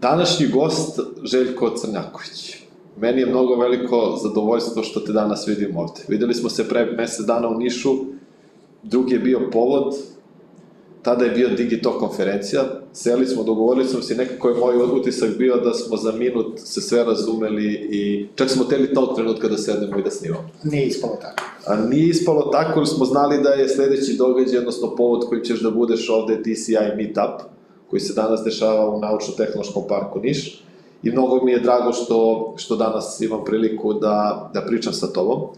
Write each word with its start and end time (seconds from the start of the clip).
današnji 0.00 0.46
gost 0.46 1.00
Željko 1.24 1.70
Crnjaković. 1.76 2.56
Meni 2.96 3.20
je 3.20 3.26
mnogo 3.26 3.54
veliko 3.54 4.18
zadovoljstvo 4.22 4.82
što 4.82 5.00
te 5.00 5.12
danas 5.12 5.48
vidim 5.48 5.76
ovde. 5.76 6.00
Videli 6.08 6.34
smo 6.34 6.50
se 6.50 6.68
pre 6.68 6.92
mesec 6.96 7.26
dana 7.26 7.48
u 7.48 7.54
Nišu, 7.54 7.90
drugi 8.82 9.14
je 9.14 9.18
bio 9.18 9.50
povod, 9.52 9.94
tada 11.02 11.24
je 11.24 11.30
bio 11.30 11.48
Digito 11.48 11.98
konferencija, 11.98 12.64
seli 12.92 13.26
smo, 13.26 13.42
dogovorili 13.42 13.88
smo 13.88 14.02
se, 14.02 14.14
nekako 14.14 14.48
je 14.48 14.54
moj 14.54 14.76
utisak 14.76 15.38
bio 15.38 15.56
da 15.56 15.74
smo 15.74 15.96
za 15.96 16.12
minut 16.12 16.58
se 16.58 16.80
sve 16.80 17.04
razumeli 17.04 17.88
i 17.90 18.26
čak 18.34 18.50
smo 18.50 18.64
teli 18.64 18.94
tog 18.94 19.14
trenutka 19.14 19.48
da 19.48 19.58
sednemo 19.58 19.98
i 19.98 20.02
da 20.02 20.10
snimamo. 20.10 20.50
Nije 20.62 20.86
ispalo 20.86 21.18
tako. 21.22 21.42
A 21.66 21.76
nije 21.76 22.08
ispalo 22.08 22.42
tako, 22.52 22.80
jer 22.80 22.88
smo 22.88 23.04
znali 23.04 23.42
da 23.42 23.48
je 23.48 23.68
sledeći 23.68 24.16
događaj, 24.16 24.58
odnosno 24.58 24.96
povod 24.96 25.28
kojim 25.28 25.44
ćeš 25.44 25.60
da 25.60 25.70
budeš 25.70 26.08
ovde 26.08 26.36
DCI 26.36 26.96
Meetup, 26.96 27.57
koji 27.90 28.00
se 28.00 28.14
danas 28.14 28.40
dešava 28.44 28.88
u 28.88 29.00
Naučno-tehnološkom 29.00 29.82
parku 29.88 30.20
Niš. 30.20 30.62
I 31.02 31.10
mnogo 31.10 31.44
mi 31.44 31.52
je 31.52 31.60
drago 31.60 31.92
što, 31.92 32.52
što 32.56 32.76
danas 32.76 33.20
imam 33.20 33.44
priliku 33.44 33.94
da, 33.94 34.50
da 34.54 34.60
pričam 34.60 34.92
sa 34.92 35.06
tobom. 35.06 35.40
Uh, 35.40 35.50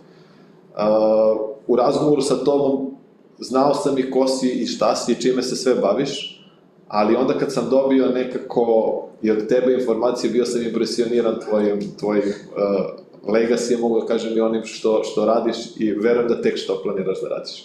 u 1.67 1.77
razgovoru 1.77 2.23
sa 2.23 2.45
tobom 2.45 2.91
znao 3.39 3.75
sam 3.75 3.99
i 3.99 4.11
ko 4.11 4.27
si 4.27 4.49
i 4.49 4.67
šta 4.67 4.97
si 4.97 5.13
i 5.13 5.21
čime 5.21 5.43
se 5.43 5.57
sve 5.57 5.75
baviš, 5.75 6.43
ali 6.89 7.17
onda 7.17 7.39
kad 7.39 7.53
sam 7.53 7.71
dobio 7.71 8.09
nekako 8.09 9.03
i 9.23 9.31
od 9.31 9.49
tebe 9.49 9.75
informacije, 9.75 10.31
bio 10.31 10.45
sam 10.45 10.63
impresioniran 10.63 11.37
tvojim, 11.49 11.81
tvojim 11.99 12.25
uh, 12.25 13.33
legacy, 13.35 13.81
mogu 13.81 14.01
da 14.01 14.07
kažem 14.07 14.37
i 14.37 14.41
onim 14.41 14.63
što, 14.65 15.05
što 15.05 15.25
radiš 15.25 15.57
i 15.77 15.93
verujem 15.93 16.29
da 16.29 16.43
tek 16.43 16.57
što 16.57 16.81
planiraš 16.83 17.21
da 17.23 17.29
radiš. 17.29 17.65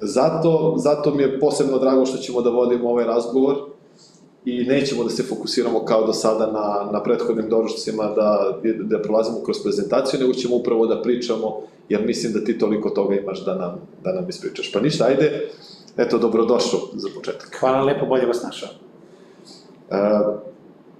Zato, 0.00 0.74
zato 0.76 1.14
mi 1.14 1.22
je 1.22 1.40
posebno 1.40 1.78
drago 1.78 2.06
što 2.06 2.18
ćemo 2.18 2.40
da 2.40 2.50
vodimo 2.50 2.90
ovaj 2.90 3.04
razgovor 3.04 3.56
i 4.44 4.64
nećemo 4.64 5.04
da 5.04 5.10
se 5.10 5.22
fokusiramo 5.22 5.84
kao 5.84 6.06
do 6.06 6.12
sada 6.12 6.46
na, 6.46 6.90
na 6.92 7.02
prethodnim 7.02 7.48
doručcima 7.48 8.04
da, 8.16 8.58
da 8.82 9.02
prolazimo 9.02 9.38
kroz 9.44 9.62
prezentaciju, 9.62 10.20
nego 10.20 10.32
ćemo 10.32 10.56
upravo 10.56 10.86
da 10.86 11.02
pričamo 11.02 11.60
jer 11.88 12.06
mislim 12.06 12.32
da 12.32 12.44
ti 12.44 12.58
toliko 12.58 12.90
toga 12.90 13.14
imaš 13.14 13.44
da 13.44 13.54
nam, 13.54 13.80
da 14.04 14.12
nam 14.12 14.28
ispričaš. 14.28 14.72
Pa 14.72 14.80
ništa, 14.80 15.04
ajde, 15.04 15.48
eto, 15.96 16.18
dobrodošao 16.18 16.80
za 16.94 17.08
početak. 17.14 17.56
Hvala 17.60 17.84
lepo, 17.84 18.06
bolje 18.06 18.26
vas 18.26 18.42
našao. 18.42 18.68
Uh, 19.90 20.40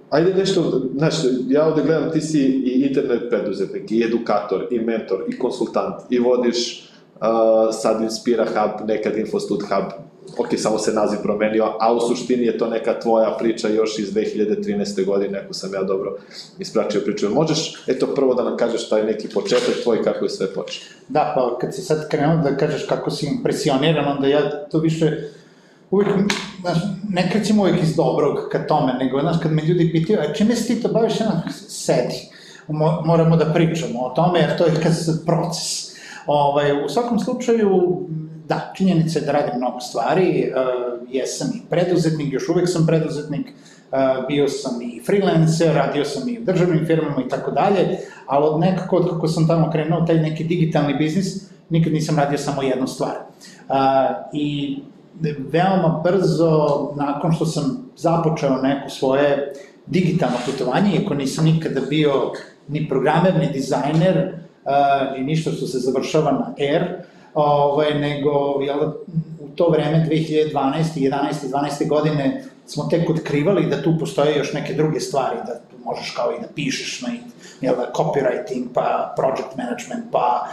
ajde 0.09 0.33
nešto, 0.33 0.81
znaš, 0.97 1.15
ja 1.47 1.67
ovde 1.67 1.83
gledam, 1.83 2.11
ti 2.11 2.21
si 2.21 2.41
i 2.41 2.85
internet 2.87 3.21
preduzetnik, 3.29 3.91
i 3.91 4.03
edukator, 4.03 4.67
i 4.71 4.79
mentor, 4.79 5.23
i 5.29 5.39
konsultant, 5.39 5.95
i 6.09 6.19
vodiš 6.19 6.89
uh, 7.15 7.75
sad 7.81 8.01
Inspira 8.01 8.45
Hub, 8.45 8.87
nekad 8.87 9.17
Infostud 9.17 9.61
Hub, 9.61 10.05
ok, 10.37 10.47
samo 10.57 10.77
se 10.77 10.93
naziv 10.93 11.19
promenio, 11.23 11.73
a 11.79 11.93
u 11.93 11.99
suštini 11.99 12.45
je 12.45 12.57
to 12.57 12.67
neka 12.67 12.99
tvoja 12.99 13.31
priča 13.39 13.67
još 13.67 13.99
iz 13.99 14.13
2013. 14.13 15.05
godine, 15.05 15.39
ako 15.39 15.53
sam 15.53 15.73
ja 15.73 15.83
dobro 15.83 16.17
ispračio 16.59 17.01
priču. 17.01 17.29
Možeš, 17.29 17.83
eto, 17.87 18.07
prvo 18.15 18.33
da 18.33 18.43
nam 18.43 18.57
kažeš 18.57 18.89
taj 18.89 19.03
neki 19.03 19.27
početak 19.29 19.75
tvoj, 19.83 20.03
kako 20.03 20.25
je 20.25 20.29
sve 20.29 20.53
počeo? 20.53 20.83
Da, 21.07 21.33
pa 21.35 21.57
kad 21.57 21.75
si 21.75 21.81
sad 21.81 22.09
krenuo 22.09 22.37
da 22.37 22.57
kažeš 22.57 22.85
kako 22.85 23.11
si 23.11 23.25
impresioniran, 23.25 24.17
onda 24.17 24.27
ja 24.27 24.67
to 24.67 24.79
više 24.79 25.29
uvijek, 25.91 26.09
znaš, 26.61 26.77
ne 27.09 27.31
krećem 27.31 27.59
uvijek 27.59 27.83
iz 27.83 27.95
dobrog 27.95 28.37
ka 28.51 28.67
tome, 28.67 28.93
nego, 28.93 29.21
znaš, 29.21 29.35
kad 29.41 29.51
me 29.51 29.61
ljudi 29.61 29.91
pitaju, 29.91 30.19
a 30.19 30.33
čime 30.33 30.55
si 30.55 30.75
ti 30.75 30.81
to 30.81 30.87
baviš, 30.87 31.19
ja 31.19 31.41
sedi, 31.67 32.15
moramo 33.05 33.35
da 33.37 33.53
pričamo 33.53 33.99
o 33.99 34.09
tome, 34.09 34.39
jer 34.39 34.57
to 34.57 34.65
je 34.65 34.73
kad 34.83 34.93
proces. 35.25 35.94
Ovaj, 36.27 36.85
u 36.85 36.89
svakom 36.89 37.19
slučaju, 37.19 37.99
da, 38.47 38.73
činjenica 38.75 39.19
je 39.19 39.25
da 39.25 39.31
radim 39.31 39.57
mnogo 39.57 39.79
stvari, 39.79 40.51
uh, 40.51 41.07
jesam 41.09 41.47
i 41.55 41.69
preduzetnik, 41.69 42.33
još 42.33 42.49
uvek 42.49 42.69
sam 42.69 42.85
preduzetnik, 42.87 43.47
uh, 43.47 44.27
bio 44.27 44.47
sam 44.47 44.81
i 44.81 45.01
freelancer, 45.05 45.75
radio 45.75 46.05
sam 46.05 46.29
i 46.29 46.39
u 46.39 46.43
državnim 46.43 46.85
firmama 46.85 47.21
i 47.25 47.29
tako 47.29 47.51
dalje, 47.51 47.97
ali 48.27 48.45
od 48.45 48.59
nekako, 48.59 48.95
od 48.95 49.09
kako 49.09 49.27
sam 49.27 49.47
tamo 49.47 49.71
krenuo, 49.71 50.01
taj 50.01 50.15
neki 50.15 50.43
digitalni 50.43 50.93
biznis, 50.93 51.49
nikad 51.69 51.93
nisam 51.93 52.17
radio 52.17 52.37
samo 52.37 52.61
jednu 52.61 52.87
stvar. 52.87 53.15
Uh, 53.69 53.75
I 54.33 54.77
veoma 55.51 56.01
brzo, 56.03 56.91
nakon 56.95 57.31
što 57.31 57.45
sam 57.45 57.89
započeo 57.97 58.61
neko 58.61 58.89
svoje 58.89 59.53
digitalno 59.85 60.37
putovanje, 60.45 60.91
iako 60.95 61.13
nisam 61.13 61.45
nikada 61.45 61.81
bio 61.89 62.31
ni 62.67 62.89
programer, 62.89 63.35
ni 63.39 63.49
dizajner, 63.53 64.44
ni 65.17 65.23
ništa 65.23 65.51
što 65.51 65.67
se 65.67 65.79
završava 65.79 66.31
na 66.31 66.53
R, 66.57 67.03
ovaj, 67.33 67.99
nego 67.99 68.61
jel, 68.61 68.89
u 69.39 69.47
to 69.55 69.69
vreme 69.69 70.07
2012. 70.09 70.53
11. 70.53 71.51
12. 71.51 71.87
godine 71.87 72.43
smo 72.65 72.87
tek 72.89 73.09
otkrivali 73.09 73.69
da 73.69 73.81
tu 73.81 73.93
postoje 73.99 74.37
još 74.37 74.53
neke 74.53 74.73
druge 74.73 74.99
stvari, 74.99 75.37
da 75.47 75.53
tu 75.53 75.75
možeš 75.85 76.11
kao 76.11 76.31
i 76.31 76.41
da 76.41 76.47
pišeš 76.55 77.01
na 77.01 77.09
jel, 77.61 77.75
da, 77.75 77.91
copywriting, 77.95 78.67
pa 78.73 79.13
project 79.15 79.57
management, 79.57 80.11
pa 80.11 80.47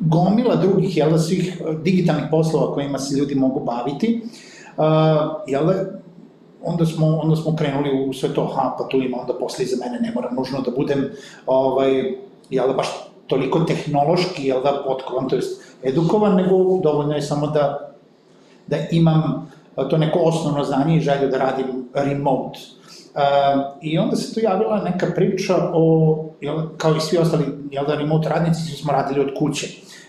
gomila 0.00 0.56
drugih, 0.56 0.96
jel 0.96 1.10
da, 1.10 1.18
svih 1.18 1.62
digitalnih 1.82 2.24
poslova 2.30 2.74
kojima 2.74 2.98
se 2.98 3.16
ljudi 3.16 3.34
mogu 3.34 3.60
baviti. 3.60 4.22
Uh, 4.76 4.84
jel 5.46 5.66
da, 5.66 5.74
onda 6.62 6.86
smo, 6.86 7.06
onda 7.06 7.36
smo 7.36 7.56
krenuli 7.56 8.08
u 8.08 8.12
sve 8.12 8.34
to, 8.34 8.46
ha, 8.46 8.74
pa 8.78 8.88
tu 8.88 8.96
ima 8.96 9.16
onda 9.20 9.38
posle 9.38 9.64
iza 9.64 9.76
mene, 9.84 10.00
ne 10.00 10.12
mora 10.14 10.30
nužno 10.30 10.60
da 10.60 10.70
budem, 10.70 11.10
ovaj, 11.46 12.14
jel 12.50 12.74
baš 12.74 12.86
toliko 13.26 13.60
tehnološki, 13.60 14.46
jel 14.46 14.62
da, 14.62 14.82
potkovan, 14.86 15.28
to 15.28 15.36
jest 15.36 15.62
edukovan, 15.82 16.36
nego 16.36 16.80
dovoljno 16.82 17.14
je 17.14 17.22
samo 17.22 17.46
da, 17.46 17.92
da 18.66 18.76
imam 18.90 19.50
to 19.90 19.98
neko 19.98 20.18
osnovno 20.18 20.64
znanje 20.64 20.96
i 20.96 21.00
želju 21.00 21.28
da 21.28 21.38
radim 21.38 21.88
remote. 21.94 22.58
I 23.82 23.98
onda 23.98 24.16
se 24.16 24.34
tu 24.34 24.40
javila 24.40 24.82
neka 24.82 25.06
priča 25.14 25.54
o, 25.72 26.24
jel, 26.40 26.56
kao 26.76 26.96
i 26.96 27.00
svi 27.00 27.18
ostali, 27.18 27.44
jel 27.70 27.86
da 27.86 27.94
remote 27.94 28.28
radnici, 28.28 28.62
svi 28.62 28.76
smo 28.76 28.92
radili 28.92 29.20
od 29.20 29.30
kuće 29.38 29.66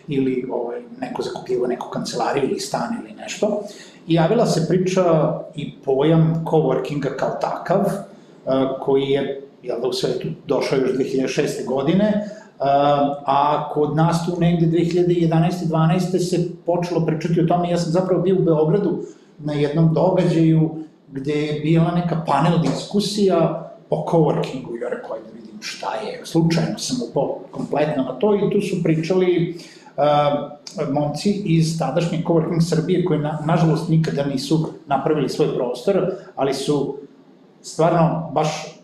ili 0.07 0.47
ovaj, 0.51 0.81
neko 1.01 1.21
zakupljivo 1.21 1.67
neku 1.67 1.89
kancelariju 1.89 2.43
ili 2.43 2.59
stan 2.59 2.95
ili 3.03 3.13
nešto. 3.13 3.63
I 4.07 4.13
javila 4.13 4.45
se 4.45 4.67
priča 4.67 5.33
i 5.55 5.73
pojam 5.85 6.45
coworkinga 6.45 7.15
kao 7.17 7.29
takav, 7.41 7.83
koji 8.79 9.03
je 9.03 9.41
jel 9.63 9.81
da, 9.81 9.87
u 9.87 9.93
svetu 9.93 10.27
došao 10.45 10.79
još 10.79 10.91
2006. 10.91 11.65
godine, 11.65 12.29
a 12.59 13.69
kod 13.73 13.95
nas 13.95 14.25
tu 14.25 14.39
negde 14.39 14.65
2011. 14.65 15.67
12. 15.69 16.19
se 16.19 16.49
počelo 16.65 17.05
pričati 17.05 17.41
o 17.41 17.47
tome, 17.47 17.69
ja 17.69 17.77
sam 17.77 17.91
zapravo 17.91 18.21
bio 18.21 18.35
u 18.35 18.43
Beogradu 18.43 19.03
na 19.39 19.53
jednom 19.53 19.93
događaju 19.93 20.69
gde 21.11 21.33
je 21.33 21.59
bila 21.59 21.91
neka 21.91 22.23
panel 22.27 22.59
diskusija 22.61 23.71
o 23.89 24.05
coworkingu, 24.11 24.81
ja 24.81 24.89
rekao, 24.89 25.15
ajde 25.15 25.25
vidim 25.35 25.61
šta 25.61 25.95
je, 25.95 26.25
slučajno 26.25 26.77
sam 26.77 26.97
upao 27.09 27.39
kompletno 27.51 28.03
na 28.03 28.19
to 28.19 28.35
i 28.35 28.51
tu 28.51 28.61
su 28.61 28.83
pričali 28.83 29.57
uh, 29.97 30.93
momci 30.93 31.31
iz 31.45 31.79
tadašnje 31.79 32.23
coworking 32.27 32.61
Srbije 32.61 33.05
koji 33.05 33.19
na, 33.19 33.39
nažalost 33.45 33.89
nikada 33.89 34.25
nisu 34.25 34.73
napravili 34.87 35.29
svoj 35.29 35.55
prostor, 35.55 36.11
ali 36.35 36.53
su 36.53 36.97
stvarno 37.61 38.31
baš, 38.33 38.79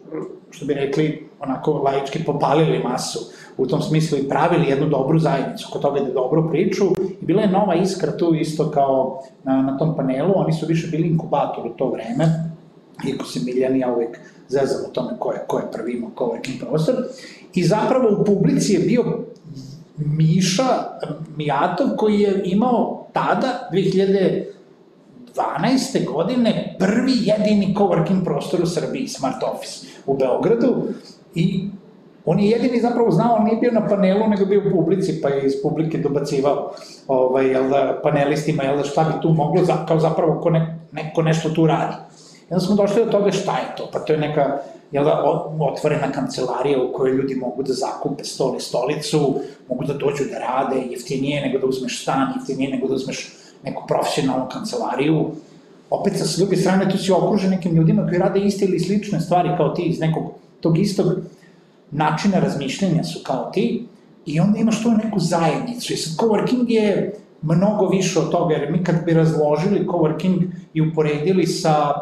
što 0.50 0.66
bi 0.66 0.74
rekli, 0.74 1.23
onako 1.44 1.72
laički 1.72 2.24
popalili 2.24 2.80
masu. 2.84 3.20
U 3.58 3.68
tom 3.68 3.82
smislu 3.82 4.18
i 4.18 4.30
pravili 4.30 4.70
jednu 4.70 4.90
dobru 4.90 5.20
zajednicu, 5.20 5.70
kod 5.72 5.82
toga 5.82 6.00
da 6.00 6.12
dobru 6.12 6.50
priču. 6.50 6.86
I 7.22 7.26
bila 7.26 7.42
je 7.42 7.52
nova 7.52 7.76
iskra 7.76 8.18
tu 8.18 8.36
isto 8.36 8.72
kao 8.72 9.22
na, 9.44 9.62
na 9.62 9.78
tom 9.78 9.96
panelu, 9.96 10.34
oni 10.36 10.54
su 10.54 10.66
više 10.66 10.88
bili 10.88 11.08
inkubator 11.08 11.68
u 11.68 11.70
to 11.70 11.90
vreme, 11.90 12.26
iako 13.08 13.26
se 13.26 13.40
Miljan 13.46 13.78
ja 13.78 13.94
uvek 13.94 14.20
zezam 14.48 14.82
o 14.90 14.94
tome 14.94 15.10
ko 15.20 15.32
je, 15.32 15.44
ko 15.48 15.60
je 15.60 15.72
prvi 15.72 15.94
imao 15.94 16.12
coworking 16.18 16.60
prostor, 16.60 16.96
i 17.54 17.64
zapravo 17.64 18.22
u 18.22 18.26
publici 18.26 18.74
je 18.74 18.80
bio 18.80 19.04
Miša 19.98 20.84
Mijatov 21.38 21.88
koji 21.98 22.20
je 22.20 22.42
imao 22.46 23.08
tada, 23.14 23.70
2012. 23.72 24.46
godine, 26.14 26.76
prvi 26.80 27.14
jedini 27.22 27.76
coworking 27.78 28.24
prostor 28.24 28.62
u 28.64 28.68
Srbiji, 28.68 29.08
Smart 29.08 29.44
Office 29.44 29.93
u 30.06 30.18
Beogradu 30.18 30.76
i 31.36 31.70
On 32.26 32.40
je 32.40 32.50
jedini 32.50 32.80
zapravo 32.80 33.12
znao, 33.12 33.36
on 33.36 33.44
nije 33.44 33.58
bio 33.58 33.72
na 33.72 33.88
panelu, 33.88 34.28
nego 34.28 34.46
bio 34.46 34.62
u 34.68 34.72
publici, 34.72 35.22
pa 35.22 35.30
je 35.30 35.46
iz 35.46 35.54
publike 35.62 35.98
dobacivao 35.98 36.72
ovaj, 37.08 37.48
jel 37.48 37.70
da, 37.70 38.00
panelistima, 38.04 38.64
jel 38.64 38.78
da, 38.78 38.84
šta 38.84 39.04
bi 39.04 39.22
tu 39.22 39.30
moglo, 39.30 39.64
za, 39.64 39.86
kao 39.88 40.00
zapravo 40.00 40.42
ko 40.42 40.50
ne, 40.50 40.80
neko 40.92 41.22
nešto 41.22 41.50
tu 41.50 41.68
radi. 41.68 41.96
I 42.50 42.54
onda 42.54 42.66
smo 42.66 42.76
došli 42.76 43.06
do 43.06 43.12
toga 43.12 43.32
šta 43.32 43.52
je 43.52 43.76
to, 43.78 43.90
pa 43.94 44.00
to 44.00 44.14
je 44.14 44.20
neka 44.20 44.58
jel 44.92 45.04
da, 45.04 45.24
otvorena 45.60 46.12
kancelarija 46.12 46.84
u 46.84 46.94
kojoj 46.94 47.16
ljudi 47.16 47.36
mogu 47.36 47.64
da 47.64 47.74
zakupe 47.74 48.24
stol 48.24 48.56
i 48.58 48.62
stolicu, 48.62 49.40
mogu 49.70 49.86
da 49.86 49.94
dođu 49.94 50.24
da 50.32 50.40
rade, 50.40 50.82
jeftinije 50.90 51.42
nego 51.42 51.60
da 51.60 51.68
uzmeš 51.68 52.02
stan, 52.02 52.34
jeftinije 52.38 52.70
nego 52.70 52.88
da 52.88 52.94
uzmeš 52.94 53.34
neku 53.64 53.84
profesionalnu 53.88 54.46
kancelariju. 54.52 55.32
Opet 55.94 56.18
sa 56.18 56.26
druge 56.38 56.58
strane 56.58 56.90
tu 56.90 56.98
si 56.98 57.12
okružen 57.12 57.52
nekim 57.54 57.76
ljudima 57.76 58.08
koji 58.08 58.20
rade 58.20 58.40
iste 58.40 58.66
ili 58.66 58.80
slične 58.80 59.20
stvari 59.22 59.50
kao 59.58 59.70
ti 59.70 59.82
iz 59.82 60.00
nekog 60.00 60.32
tog 60.60 60.78
istog 60.78 61.08
načina 61.92 62.40
razmišljanja 62.40 63.04
su 63.04 63.20
kao 63.24 63.52
ti 63.54 63.88
i 64.26 64.40
onda 64.40 64.60
imaš 64.60 64.84
tu 64.84 64.92
neku 64.92 65.20
zajednicu. 65.20 65.94
I 65.94 65.98
sad 65.98 66.18
coworking 66.18 66.70
je 66.70 67.14
mnogo 67.42 67.88
više 67.88 68.20
od 68.20 68.32
toga, 68.32 68.56
jer 68.56 68.72
mi 68.72 68.84
kad 68.84 69.06
bi 69.06 69.14
razložili 69.14 69.88
coworking 69.88 70.44
i 70.74 70.82
uporedili 70.82 71.48
sa 71.48 71.94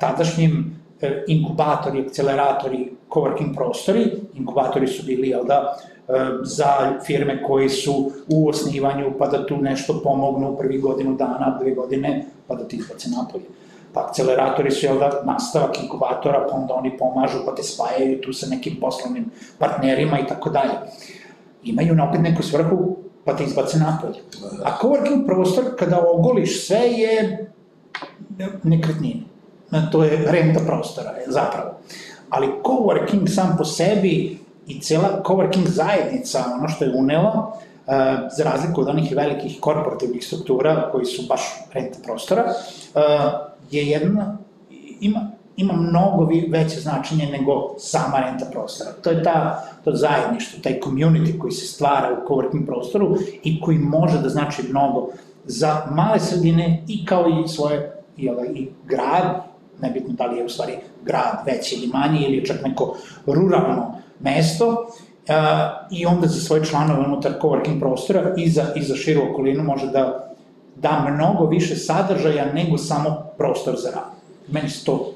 tadašnjim 0.00 0.76
e, 1.00 1.24
inkubatori, 1.28 2.00
akceleratori, 2.00 2.92
coworking 3.10 3.54
prostori, 3.54 4.10
inkubatori 4.34 4.86
su 4.86 5.06
bili, 5.06 5.28
jel 5.28 5.44
da, 5.44 5.76
e, 5.84 5.97
za 6.42 7.00
firme 7.06 7.42
koji 7.42 7.68
su 7.68 8.10
u 8.28 8.48
osnivanju, 8.48 9.12
pa 9.18 9.26
da 9.26 9.46
tu 9.46 9.56
nešto 9.56 10.00
pomognu 10.04 10.56
prvi 10.56 10.78
godinu 10.78 11.14
dana, 11.14 11.58
dve 11.60 11.74
godine, 11.74 12.24
pa 12.46 12.54
da 12.54 12.68
ti 12.68 12.76
izbace 12.76 13.08
napolje. 13.10 13.44
Pa 13.92 14.06
akceleratori 14.06 14.70
su, 14.70 14.86
jel 14.86 14.98
da, 14.98 15.22
nastavak 15.24 15.82
inkubatora, 15.82 16.46
pa 16.50 16.56
onda 16.56 16.74
oni 16.74 16.96
pomažu, 16.98 17.38
pa 17.46 17.54
te 17.54 17.62
spajaju 17.62 18.20
tu 18.20 18.32
sa 18.32 18.46
nekim 18.46 18.76
poslovnim 18.80 19.30
partnerima 19.58 20.18
i 20.20 20.26
tako 20.26 20.50
dalje. 20.50 20.72
Imaju 21.64 21.94
na 21.94 22.08
opet 22.08 22.20
neku 22.20 22.42
svrhu, 22.42 22.96
pa 23.24 23.36
te 23.36 23.44
izbace 23.44 23.78
napolje. 23.78 24.20
A 24.64 24.78
coworking 24.82 25.26
prostor, 25.26 25.64
kada 25.78 26.00
ogoliš 26.00 26.66
sve, 26.66 26.78
je 26.78 27.50
nekretnina. 28.62 29.22
To 29.92 30.04
je 30.04 30.24
renta 30.30 30.60
prostora, 30.66 31.14
zapravo. 31.26 31.70
Ali 32.30 32.48
coworking 32.64 33.28
sam 33.28 33.54
po 33.58 33.64
sebi 33.64 34.38
i 34.68 34.80
cela 34.80 35.22
coworking 35.26 35.66
zajednica, 35.66 36.44
ono 36.58 36.68
što 36.68 36.84
je 36.84 36.94
unela, 36.94 37.60
Uh, 37.88 37.94
za 38.36 38.44
razliku 38.44 38.80
od 38.80 38.88
onih 38.88 39.12
velikih 39.16 39.56
korporativnih 39.60 40.26
struktura 40.26 40.88
koji 40.92 41.04
su 41.04 41.22
baš 41.28 41.40
renta 41.72 41.98
prostora, 42.04 42.44
uh, 42.44 43.02
je 43.70 43.86
jedna, 43.86 44.36
ima, 45.00 45.30
ima 45.56 45.72
mnogo 45.72 46.28
veće 46.48 46.80
značenje 46.80 47.26
nego 47.26 47.74
sama 47.78 48.18
renta 48.18 48.44
prostora. 48.52 48.90
To 49.02 49.10
je 49.10 49.22
ta, 49.22 49.64
to 49.84 49.94
zajedništvo, 49.94 50.60
taj 50.62 50.80
community 50.80 51.38
koji 51.38 51.52
se 51.52 51.66
stvara 51.66 52.08
u 52.12 52.28
coworking 52.28 52.66
prostoru 52.66 53.16
i 53.42 53.60
koji 53.60 53.78
može 53.78 54.18
da 54.22 54.28
znači 54.28 54.62
mnogo 54.70 55.08
za 55.44 55.86
male 55.90 56.20
sredine 56.20 56.84
i 56.88 57.04
kao 57.04 57.24
i 57.28 57.48
svoje 57.48 58.02
ovaj, 58.30 58.48
i 58.54 58.68
grad, 58.86 59.42
nebitno 59.80 60.14
da 60.14 60.26
li 60.26 60.38
je 60.38 60.44
u 60.44 60.48
stvari 60.48 60.72
grad 61.04 61.42
veći 61.46 61.76
ili 61.76 61.86
manji 61.86 62.24
ili 62.24 62.46
čak 62.46 62.56
neko 62.64 62.96
ruralno 63.26 63.98
mesto, 64.20 64.66
uh, 64.68 65.34
i 65.90 66.06
onda 66.06 66.26
za 66.26 66.40
svoje 66.40 66.64
članove 66.64 67.04
unutar 67.06 67.32
coworking 67.42 67.80
prostora 67.80 68.34
i 68.36 68.50
za, 68.50 68.72
i 68.76 68.82
za 68.82 68.96
širu 68.96 69.22
okolinu 69.30 69.64
može 69.64 69.86
da 69.86 70.28
da 70.80 71.14
mnogo 71.14 71.46
više 71.46 71.76
sadržaja 71.76 72.52
nego 72.52 72.78
samo 72.78 73.26
prostor 73.38 73.76
za 73.76 73.90
rad. 73.90 74.10
Meni 74.48 74.68
se 74.68 74.84
to 74.84 75.12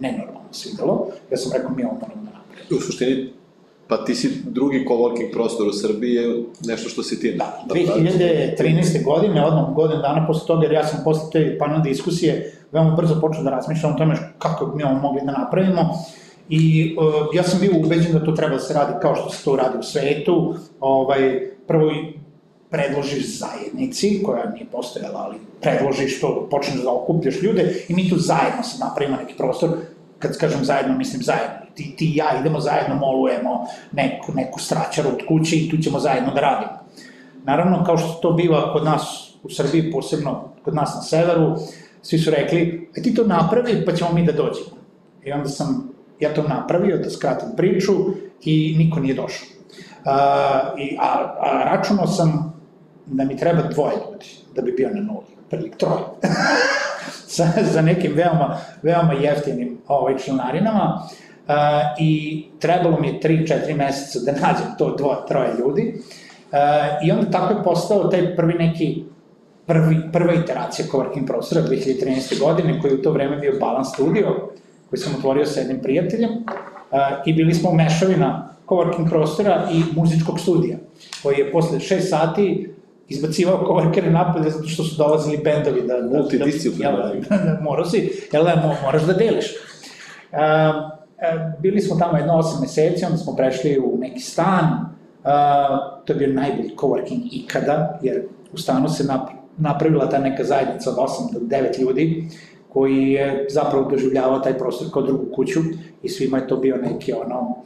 nenormalno 0.00 0.48
svidelo, 0.52 1.06
ja 1.30 1.36
sam 1.36 1.52
rekao 1.52 1.70
mi 1.76 1.84
ovo 1.84 1.94
moramo 1.94 2.22
da 2.22 2.30
napravimo. 2.30 2.78
U 2.78 2.80
suštini, 2.80 3.30
pa 3.88 4.04
ti 4.04 4.14
si 4.14 4.42
drugi 4.44 4.86
coworking 4.88 5.32
prostor 5.32 5.68
u 5.68 5.72
Srbiji 5.72 6.14
je 6.14 6.42
nešto 6.64 6.88
što 6.88 7.02
si 7.02 7.20
ti... 7.20 7.34
Da, 7.38 7.64
2013. 7.68 9.04
godine, 9.04 9.44
odmah 9.46 9.74
godin 9.74 10.00
dana 10.00 10.26
posle 10.26 10.46
toga, 10.46 10.62
jer 10.62 10.72
ja 10.72 10.84
sam 10.84 11.00
posle 11.04 11.30
te 11.32 11.58
panel 11.58 11.82
diskusije 11.82 12.52
veoma 12.72 12.96
brzo 12.96 13.20
počeo 13.20 13.42
da 13.42 13.50
razmišljam 13.50 13.94
o 13.94 13.98
tome 13.98 14.16
kako 14.38 14.66
bi 14.66 14.76
mi 14.76 14.84
ovo 14.84 14.94
mogli 14.94 15.20
da 15.24 15.32
napravimo. 15.32 15.94
I 16.48 16.96
uh, 16.98 17.34
ja 17.34 17.42
sam 17.42 17.60
bio 17.60 17.72
ubeđen 17.76 18.12
da 18.12 18.24
to 18.24 18.32
treba 18.32 18.54
da 18.54 18.60
se 18.60 18.74
radi 18.74 18.92
kao 19.02 19.16
što 19.16 19.30
se 19.30 19.44
to 19.44 19.56
radi 19.56 19.78
u 19.78 19.82
svetu. 19.82 20.54
Ovaj, 20.80 21.40
prvo 21.66 21.90
predložiš 22.70 23.38
zajednici, 23.38 24.22
koja 24.22 24.50
nije 24.50 24.66
postojala, 24.72 25.20
ali 25.20 25.36
predložiš 25.60 26.20
to, 26.20 26.48
počneš 26.50 26.82
da 26.82 26.92
okupljaš 26.92 27.42
ljude 27.42 27.84
i 27.88 27.94
mi 27.94 28.08
tu 28.10 28.16
zajedno 28.18 28.62
se 28.62 28.84
napravimo 28.84 29.16
neki 29.16 29.34
prostor, 29.34 29.70
kad 30.18 30.38
kažem 30.38 30.64
zajedno, 30.64 30.98
mislim 30.98 31.22
zajedno. 31.22 31.66
Ti, 31.74 31.94
ti 31.96 32.06
i 32.06 32.16
ja 32.16 32.40
idemo 32.40 32.60
zajedno, 32.60 32.94
molujemo 32.94 33.66
neku, 33.92 34.32
neku 34.34 34.60
straćaru 34.60 35.08
od 35.08 35.26
kuće 35.28 35.56
i 35.56 35.70
tu 35.70 35.76
ćemo 35.76 36.00
zajedno 36.00 36.34
da 36.34 36.40
radimo. 36.40 36.72
Naravno, 37.44 37.84
kao 37.84 37.98
što 37.98 38.12
to 38.22 38.32
biva 38.32 38.72
kod 38.72 38.84
nas 38.84 39.34
u 39.42 39.50
Srbiji, 39.50 39.92
posebno 39.92 40.48
kod 40.64 40.74
nas 40.74 40.94
na 40.94 41.02
severu, 41.02 41.56
svi 42.02 42.18
su 42.18 42.30
rekli, 42.30 42.90
e 42.96 43.02
ti 43.02 43.14
to 43.14 43.24
napravi, 43.24 43.84
pa 43.84 43.92
ćemo 43.92 44.12
mi 44.12 44.26
da 44.26 44.32
dođemo. 44.32 44.76
I 45.24 45.32
onda 45.32 45.48
sam 45.48 45.93
ja 46.24 46.34
to 46.34 46.42
napravio, 46.42 46.98
da 46.98 47.10
skratim 47.10 47.48
priču, 47.56 47.92
i 48.44 48.74
niko 48.78 49.00
nije 49.00 49.14
došao. 49.14 49.48
Uh, 50.04 50.80
i, 50.80 50.96
a, 51.00 51.34
a 51.40 51.64
računao 51.64 52.06
sam 52.06 52.54
da 53.06 53.24
mi 53.24 53.36
treba 53.36 53.62
dvoje 53.62 53.94
ljudi 53.94 54.26
da 54.54 54.62
bi 54.62 54.72
bio 54.72 54.90
na 54.94 55.00
nuli, 55.00 55.26
prilik 55.50 55.76
troje. 55.76 56.02
sa, 57.34 57.46
za 57.72 57.82
nekim 57.82 58.12
veoma, 58.14 58.56
veoma 58.82 59.12
jeftinim 59.12 59.78
ovaj, 59.88 60.18
članarinama 60.18 61.02
uh, 61.02 61.54
i 61.98 62.44
trebalo 62.60 63.00
mi 63.00 63.08
je 63.08 63.20
3-4 63.20 63.76
meseca 63.76 64.18
da 64.24 64.32
nađem 64.32 64.66
to 64.78 64.96
dvoje, 64.96 65.18
troje 65.28 65.50
ljudi 65.58 65.94
uh, 66.52 66.58
i 67.06 67.10
onda 67.10 67.30
tako 67.30 67.54
je 67.54 67.64
postao 67.64 68.08
taj 68.08 68.36
prvi 68.36 68.54
neki 68.54 69.04
prvi, 69.66 69.96
prva 70.12 70.34
iteracija 70.34 70.86
coworking 70.92 71.26
prostora 71.26 71.62
2013. 71.62 72.40
godine, 72.40 72.80
koji 72.80 72.94
u 72.94 73.02
to 73.02 73.12
vreme 73.12 73.36
bio 73.36 73.58
Balance 73.60 73.90
Studio, 73.94 74.50
koji 74.94 75.02
sam 75.02 75.14
otvorio 75.18 75.46
sa 75.46 75.60
jednim 75.60 75.82
prijateljem 75.82 76.30
i 77.26 77.32
bili 77.32 77.54
smo 77.54 77.72
mešavina 77.72 78.48
coworking 78.66 79.08
prostora 79.08 79.68
i 79.72 79.82
muzičkog 79.96 80.40
studija, 80.40 80.76
koji 81.22 81.38
je 81.38 81.52
posle 81.52 81.78
6 81.78 82.00
sati 82.00 82.74
izbacivao 83.08 83.66
coworkere 83.66 84.10
napolje 84.10 84.50
zato 84.50 84.68
što 84.68 84.84
su 84.84 84.96
dolazili 84.96 85.40
bendovi 85.44 85.82
da... 85.82 86.00
da 86.00 86.18
Multidisciplinarni. 86.18 87.20
Da, 87.20 87.36
da, 87.36 87.44
da, 87.44 87.60
morao 87.62 87.84
si, 87.84 88.26
jel 88.32 88.44
da, 88.44 88.78
moraš 88.84 89.02
da 89.02 89.12
deliš. 89.12 89.46
Bili 91.58 91.80
smo 91.80 91.96
tamo 91.96 92.18
jedno 92.18 92.32
8 92.32 92.60
meseci, 92.60 93.04
onda 93.04 93.16
smo 93.16 93.36
prešli 93.36 93.78
u 93.78 93.98
neki 93.98 94.20
stan, 94.20 94.94
to 96.04 96.12
je 96.12 96.16
bio 96.16 96.28
najbolji 96.28 96.70
coworking 96.76 97.20
ikada, 97.32 97.98
jer 98.02 98.22
u 98.52 98.58
stanu 98.58 98.88
se 98.88 99.04
napravila 99.56 100.08
ta 100.08 100.18
neka 100.18 100.44
zajednica 100.44 100.90
od 100.90 100.96
8 100.96 101.32
do 101.32 101.40
9 101.40 101.80
ljudi, 101.80 102.28
koji 102.74 103.08
je 103.08 103.46
zapravo 103.50 103.90
doživljavao 103.90 104.38
taj 104.38 104.58
prostor 104.58 104.88
kao 104.92 105.02
drugu 105.02 105.24
kuću 105.34 105.60
i 106.02 106.08
svima 106.08 106.38
je 106.38 106.48
to 106.48 106.56
bio 106.56 106.76
neki 106.76 107.12
ono 107.12 107.56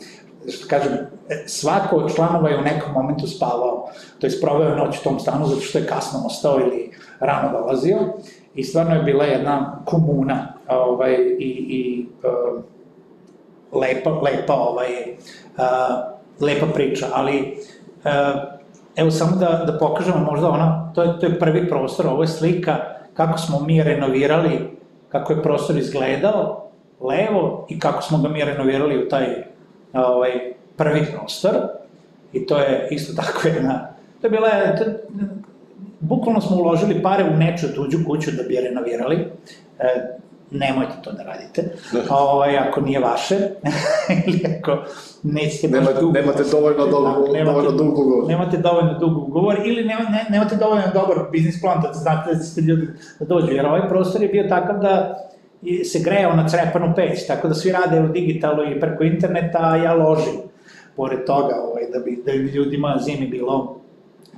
što 0.48 0.68
kažem, 0.68 0.92
e, 1.28 1.44
svako 1.46 1.96
od 1.96 2.14
članova 2.14 2.48
je 2.48 2.58
u 2.58 2.62
nekom 2.62 2.92
momentu 2.92 3.26
spavao, 3.26 3.88
to 4.18 4.26
je 4.26 4.30
sproveo 4.30 4.76
noć 4.76 4.98
u 5.00 5.04
tom 5.04 5.20
stanu 5.20 5.46
zato 5.46 5.60
što 5.60 5.78
je 5.78 5.86
kasno 5.86 6.20
ostao 6.26 6.60
ili 6.60 6.90
rano 7.20 7.58
dolazio 7.58 7.98
i 8.54 8.64
stvarno 8.64 8.94
je 8.94 9.02
bila 9.02 9.24
jedna 9.24 9.82
komuna 9.84 10.52
ovaj, 10.68 11.14
i, 11.38 11.66
i 11.68 12.06
uh, 12.24 12.62
lepa, 13.80 14.10
lepa, 14.10 14.54
ovaj, 14.54 14.88
uh, 15.56 15.64
lepa 16.40 16.66
priča, 16.74 17.06
ali 17.14 17.58
uh, 18.04 18.10
evo 18.96 19.10
samo 19.10 19.36
da, 19.36 19.64
da 19.66 19.78
pokažemo 19.78 20.26
možda 20.30 20.48
ona, 20.48 20.92
to 20.94 21.02
je, 21.02 21.20
to 21.20 21.26
je 21.26 21.38
prvi 21.38 21.68
prostor, 21.68 22.06
ovo 22.06 22.22
je 22.22 22.28
slika 22.28 22.76
kako 23.14 23.38
smo 23.38 23.60
mi 23.60 23.82
renovirali, 23.82 24.77
kako 25.08 25.32
je 25.32 25.42
prostor 25.42 25.78
izgledao 25.78 26.70
levo 27.00 27.66
i 27.68 27.78
kako 27.78 28.02
smo 28.02 28.18
ga 28.18 28.28
mi 28.28 28.44
renovirali 28.44 29.04
u 29.04 29.08
taj 29.08 29.26
ovaj, 29.92 30.30
prvi 30.76 31.06
prostor. 31.16 31.54
I 32.32 32.46
to 32.46 32.58
je 32.58 32.88
isto 32.90 33.22
tako 33.22 33.48
jedna, 33.48 33.88
to 34.20 34.26
je 34.26 34.30
bila, 34.30 34.48
to, 34.48 34.84
bukvalno 36.00 36.40
smo 36.40 36.56
uložili 36.56 37.02
pare 37.02 37.24
u 37.24 37.36
neču 37.36 37.74
tuđu 37.74 37.98
kuću 38.06 38.30
da 38.30 38.42
bi 38.42 38.54
je 38.54 38.62
renovirali, 38.62 39.26
e, 39.78 40.18
nemojte 40.50 40.92
to 41.02 41.12
da 41.12 41.22
radite, 41.22 41.70
ovaj, 42.10 42.58
ako 42.58 42.80
nije 42.80 43.00
vaše, 43.00 43.36
ili 44.26 44.40
ako 44.58 44.76
nećete 45.22 45.68
Nema, 45.68 45.92
dugo, 46.00 46.12
nemate 46.12 46.42
dovoljno, 46.52 46.86
dovoljno, 46.86 47.26
da, 47.26 47.32
nemate, 47.32 47.44
dovoljno 47.44 47.70
dug 47.70 47.98
ugovor. 47.98 48.28
Nemate 48.28 48.56
dovoljno 48.56 48.98
dug 48.98 49.28
ugovor, 49.28 49.56
ili 49.64 49.84
nema, 49.84 50.10
ne, 50.10 50.26
nemate 50.30 50.56
dovoljno 50.56 50.84
dobar 50.94 51.18
biznis 51.32 51.60
plan 51.60 51.80
da 51.82 51.92
znate 51.92 52.34
da 52.34 52.44
ćete 52.44 52.60
ljudi 52.60 52.86
da 53.18 53.26
dođu, 53.26 53.52
jer 53.52 53.66
ovaj 53.66 53.88
prostor 53.88 54.22
je 54.22 54.28
bio 54.28 54.48
takav 54.48 54.78
da 54.78 55.24
se 55.84 55.98
grejao 56.04 56.36
na 56.36 56.48
crepanu 56.48 56.92
peć, 56.96 57.26
tako 57.26 57.48
da 57.48 57.54
svi 57.54 57.72
rade 57.72 58.00
u 58.00 58.08
digitalu 58.08 58.64
i 58.64 58.80
preko 58.80 59.04
interneta, 59.04 59.58
a 59.60 59.76
ja 59.76 59.94
ložim 59.94 60.34
pored 60.96 61.24
toga, 61.24 61.54
ovaj, 61.64 61.82
da, 61.92 61.98
bi, 61.98 62.22
da 62.26 62.32
bi 62.32 62.38
ljudima 62.38 62.96
zimi 63.00 63.26
bilo, 63.26 63.76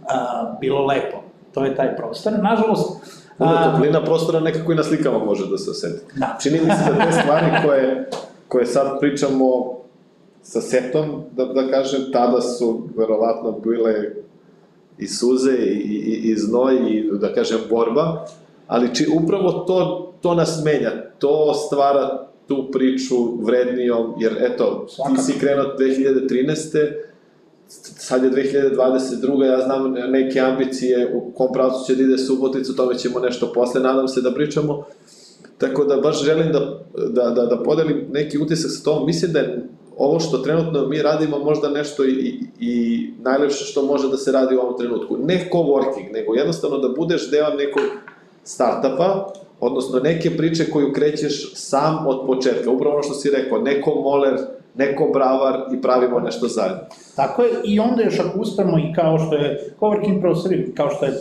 a, 0.08 0.56
bilo 0.60 0.86
lepo. 0.86 1.22
To 1.54 1.64
je 1.64 1.76
taj 1.76 1.96
prostor. 1.96 2.32
Nažalost, 2.42 3.19
Puno 3.40 3.72
toplina 3.72 4.04
prostora 4.04 4.40
nekako 4.40 4.72
i 4.72 4.74
na 4.74 4.82
slikama 4.82 5.18
može 5.18 5.50
da 5.50 5.58
se 5.58 5.70
oseti. 5.70 6.04
Da. 6.16 6.38
Čini 6.42 6.58
mi 6.58 6.70
se 6.70 6.92
da 6.92 7.04
te 7.04 7.12
stvari 7.12 7.46
koje, 7.64 8.10
koje 8.48 8.66
sad 8.66 9.00
pričamo 9.00 9.76
sa 10.42 10.60
setom, 10.60 11.22
da, 11.32 11.44
da 11.44 11.70
kažem, 11.70 12.00
tada 12.12 12.40
su 12.40 12.88
verovatno 12.96 13.52
bile 13.52 13.94
i 14.98 15.06
suze 15.06 15.52
i, 15.52 15.78
i, 15.78 16.30
i 16.30 16.36
znoj 16.36 16.74
i, 16.74 17.10
da 17.12 17.34
kažem, 17.34 17.58
borba, 17.70 18.26
ali 18.66 18.94
či, 18.94 19.06
upravo 19.22 19.50
to, 19.50 20.12
to 20.20 20.34
nas 20.34 20.62
menja, 20.64 20.90
to 21.18 21.54
stvara 21.54 22.26
tu 22.48 22.68
priču 22.72 23.14
vrednijom, 23.42 24.14
jer 24.18 24.36
eto, 24.40 24.86
Svakako. 24.88 25.16
ti 25.16 25.22
si 25.22 25.38
krenuo 25.38 25.64
2013. 25.64 27.09
Sad 27.78 28.24
je 28.24 28.30
2022. 28.30 29.44
Ja 29.44 29.60
znam 29.60 29.92
neke 29.92 30.40
ambicije 30.40 31.14
u 31.14 31.32
kom 31.32 31.52
pravcu 31.52 31.86
će 31.86 31.94
da 31.96 32.02
ide 32.02 32.18
Subotica, 32.18 32.72
tome 32.76 32.98
ćemo 32.98 33.20
nešto 33.20 33.52
posle, 33.52 33.80
nadam 33.80 34.08
se 34.08 34.22
da 34.22 34.34
pričamo. 34.34 34.84
Tako 35.58 35.84
da 35.84 35.96
baš 35.96 36.24
želim 36.24 36.52
da, 36.52 36.80
da, 37.08 37.30
da, 37.30 37.46
da 37.46 37.62
podelim 37.62 38.06
neki 38.12 38.38
utisak 38.38 38.70
sa 38.70 38.84
tom. 38.84 39.06
Mislim 39.06 39.32
da 39.32 39.38
je 39.38 39.68
ovo 39.96 40.20
što 40.20 40.38
trenutno 40.38 40.86
mi 40.86 41.02
radimo 41.02 41.38
možda 41.38 41.68
nešto 41.68 42.04
i, 42.04 42.44
i, 42.60 43.06
najlepše 43.22 43.64
što 43.64 43.82
može 43.82 44.08
da 44.08 44.16
se 44.16 44.32
radi 44.32 44.56
u 44.56 44.60
ovom 44.60 44.78
trenutku. 44.78 45.16
Ne 45.18 45.48
coworking, 45.52 46.12
nego 46.12 46.34
jednostavno 46.34 46.78
da 46.78 46.88
budeš 46.88 47.30
deo 47.30 47.50
nekog 47.50 47.82
startupa 48.44 49.32
odnosno 49.60 50.00
neke 50.00 50.36
priče 50.36 50.70
koju 50.70 50.92
krećeš 50.92 51.52
sam 51.54 52.06
od 52.06 52.26
početka, 52.26 52.70
upravo 52.70 52.94
ono 52.94 53.02
što 53.02 53.14
si 53.14 53.30
rekao, 53.30 53.58
neko 53.58 53.94
moler, 53.94 54.36
neko 54.74 55.10
bravar 55.12 55.60
i 55.74 55.82
pravimo 55.82 56.20
nešto 56.20 56.48
zajedno. 56.48 56.80
Tako 57.16 57.42
je, 57.42 57.50
i 57.64 57.80
onda 57.80 58.02
još 58.02 58.20
ako 58.20 58.38
uspemo 58.38 58.78
i 58.78 58.92
kao 58.94 59.18
što 59.18 59.36
je 59.36 59.74
coworking 59.80 60.20
prostori, 60.20 60.72
kao 60.74 60.90
što 60.90 61.04
je 61.04 61.12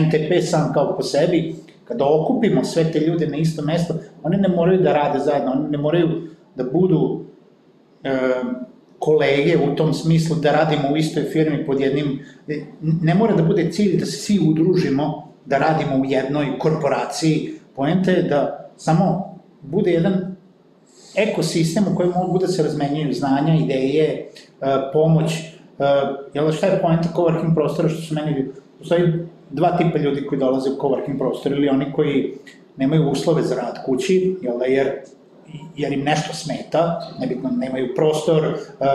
NTP 0.00 0.48
sam 0.50 0.72
kao 0.72 0.96
po 0.96 1.02
sebi, 1.02 1.54
kada 1.84 2.04
okupimo 2.04 2.64
sve 2.64 2.92
te 2.92 3.00
ljude 3.00 3.26
na 3.26 3.36
isto 3.36 3.62
mesto, 3.62 3.94
oni 4.22 4.36
ne 4.36 4.48
moraju 4.48 4.80
da 4.80 4.92
rade 4.92 5.18
zajedno, 5.18 5.52
oni 5.52 5.70
ne 5.70 5.78
moraju 5.78 6.08
da 6.56 6.64
budu 6.64 7.20
e, 8.04 8.18
kolege 8.98 9.56
u 9.56 9.76
tom 9.76 9.94
smislu 9.94 10.36
da 10.36 10.52
radimo 10.52 10.92
u 10.92 10.96
istoj 10.96 11.22
firmi 11.22 11.66
pod 11.66 11.80
jednim, 11.80 12.18
ne 12.82 13.14
mora 13.14 13.34
da 13.34 13.42
bude 13.42 13.70
cilj 13.72 13.98
da 13.98 14.06
se 14.06 14.16
svi 14.18 14.38
udružimo, 14.48 15.32
da 15.46 15.58
radimo 15.58 15.96
u 15.96 16.04
jednoj 16.04 16.58
korporaciji, 16.58 17.54
poenta 17.76 18.10
je 18.10 18.22
da 18.22 18.70
samo 18.76 19.34
bude 19.62 19.90
jedan 19.90 20.36
ekosistem 21.14 21.84
u 21.92 21.96
kojem 21.96 22.12
mogu 22.12 22.38
da 22.38 22.46
se 22.46 22.62
razmenjuju 22.62 23.12
znanja, 23.12 23.54
ideje, 23.54 24.04
e, 24.04 24.66
pomoć, 24.92 25.32
e, 25.32 25.48
jel 26.34 26.52
šta 26.52 26.66
je 26.66 26.80
poenta 26.82 27.08
coworking 27.16 27.54
prostora 27.54 27.88
što 27.88 28.02
su 28.02 28.14
meni, 28.14 28.46
postoji 28.78 29.12
dva 29.50 29.76
tipa 29.76 29.98
ljudi 29.98 30.26
koji 30.26 30.38
dolaze 30.38 30.70
u 30.70 30.76
coworking 30.76 31.18
prostor, 31.18 31.52
ili 31.52 31.68
oni 31.68 31.92
koji 31.92 32.34
nemaju 32.76 33.10
uslove 33.10 33.42
za 33.42 33.54
rad 33.54 33.84
kući, 33.86 34.36
jel 34.42 34.58
da, 34.58 34.64
jer 34.64 34.92
jer 35.76 35.92
im 35.92 36.04
nešto 36.04 36.34
smeta, 36.34 37.00
nebitno 37.20 37.50
nemaju 37.50 37.94
prostor, 37.94 38.44
uh, 38.44 38.86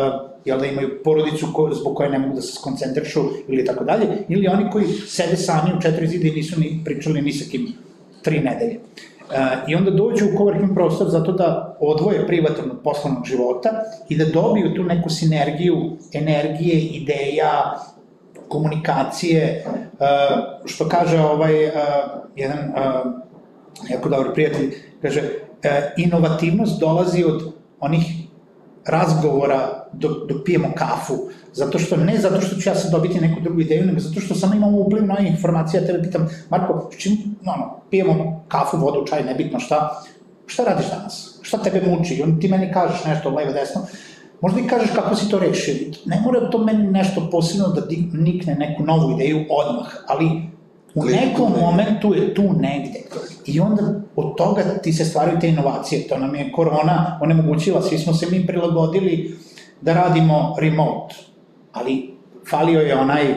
jel 0.45 0.59
da 0.59 0.65
imaju 0.65 1.03
porodicu 1.03 1.47
ko, 1.53 1.69
zbog 1.73 1.95
koje 1.95 2.09
ne 2.09 2.19
mogu 2.19 2.35
da 2.35 2.41
se 2.41 2.53
skoncentrišu 2.53 3.21
ili 3.47 3.65
tako 3.65 3.83
dalje, 3.83 4.07
ili 4.29 4.47
oni 4.47 4.69
koji 4.71 4.87
sede 4.87 5.37
sami 5.37 5.71
u 5.77 5.81
četiri 5.81 6.07
zide 6.07 6.27
i 6.27 6.31
nisu 6.31 6.59
ni 6.59 6.81
pričali 6.85 7.21
ni 7.21 7.31
sa 7.31 7.51
kim 7.51 7.73
tri 8.21 8.39
nedelje. 8.39 8.79
Uh, 8.79 9.69
I 9.69 9.75
onda 9.75 9.91
dođu 9.91 10.25
u 10.25 10.37
coworking 10.37 10.73
prostor 10.73 11.09
zato 11.09 11.31
da 11.31 11.77
odvoje 11.79 12.27
privatan 12.27 12.71
od 12.71 12.77
poslovnog 12.83 13.25
života 13.25 13.69
i 14.09 14.17
da 14.17 14.25
dobiju 14.25 14.73
tu 14.75 14.83
neku 14.83 15.09
sinergiju 15.09 15.97
energije, 16.13 16.79
ideja, 16.79 17.79
komunikacije, 18.47 19.65
uh, 19.65 19.99
što 20.65 20.89
kaže 20.89 21.19
ovaj 21.19 21.65
uh, 21.65 21.73
jedan 22.35 22.59
jako 23.89 24.09
dobar 24.09 24.33
prijatelj, 24.33 24.73
kaže, 25.01 25.21
e, 25.63 25.93
inovativnost 25.97 26.79
dolazi 26.79 27.23
od 27.23 27.53
onih 27.79 28.03
razgovora 28.85 29.85
dok, 29.93 30.11
dok 30.29 30.45
pijemo 30.45 30.67
kafu, 30.75 31.13
zato 31.53 31.79
što, 31.79 31.97
ne 31.97 32.17
zato 32.17 32.41
što 32.41 32.55
ću 32.55 32.69
ja 32.69 32.75
sad 32.75 32.91
dobiti 32.91 33.19
neku 33.19 33.41
drugu 33.41 33.61
ideju, 33.61 33.85
nego 33.85 33.99
zato 33.99 34.21
što 34.21 34.35
samo 34.35 34.55
imamo 34.55 34.77
upliv 34.77 35.05
na 35.05 35.19
informacije, 35.19 35.81
ja 35.81 35.87
tebe 35.87 36.03
pitam, 36.03 36.29
Marko, 36.49 36.89
čim, 36.97 37.17
ono, 37.45 37.81
pijemo 37.89 38.43
kafu, 38.47 38.77
vodu, 38.77 39.05
čaj, 39.07 39.23
nebitno 39.23 39.59
šta, 39.59 40.01
šta 40.45 40.63
radiš 40.63 40.89
danas? 40.89 41.39
Šta 41.41 41.57
tebe 41.57 41.81
muči? 41.87 42.13
I 42.13 42.23
on 42.23 42.39
ti 42.39 42.47
meni 42.47 42.73
kažeš 42.73 43.05
nešto 43.05 43.29
levo, 43.29 43.53
desno, 43.53 43.81
možda 44.41 44.59
i 44.59 44.67
kažeš 44.67 44.89
kako 44.95 45.15
si 45.15 45.29
to 45.29 45.39
rešio. 45.39 45.75
Ne 46.05 46.21
mora 46.25 46.49
to 46.49 46.57
meni 46.57 46.91
nešto 46.91 47.27
posebno 47.31 47.67
da 47.67 47.81
nikne 48.13 48.55
neku 48.55 48.83
novu 48.83 49.11
ideju 49.11 49.45
odmah, 49.49 49.87
ali 50.07 50.25
u 50.95 51.05
nekom 51.05 51.53
momentu 51.61 52.13
je 52.15 52.33
tu 52.33 52.43
negde. 52.43 52.99
I 53.45 53.59
onda 53.59 54.01
od 54.19 54.35
toga 54.37 54.63
ti 54.83 54.93
se 54.93 55.05
stvaraju 55.05 55.39
te 55.39 55.47
inovacije. 55.47 56.07
To 56.07 56.17
nam 56.17 56.35
je 56.35 56.51
korona 56.51 57.19
onemogućila, 57.21 57.81
svi 57.81 57.97
smo 57.97 58.13
se 58.13 58.27
mi 58.31 58.47
prilagodili 58.47 59.37
da 59.81 59.93
radimo 59.93 60.55
remote. 60.59 61.15
Ali 61.71 62.13
falio 62.49 62.79
je 62.79 62.95
onaj 62.95 63.35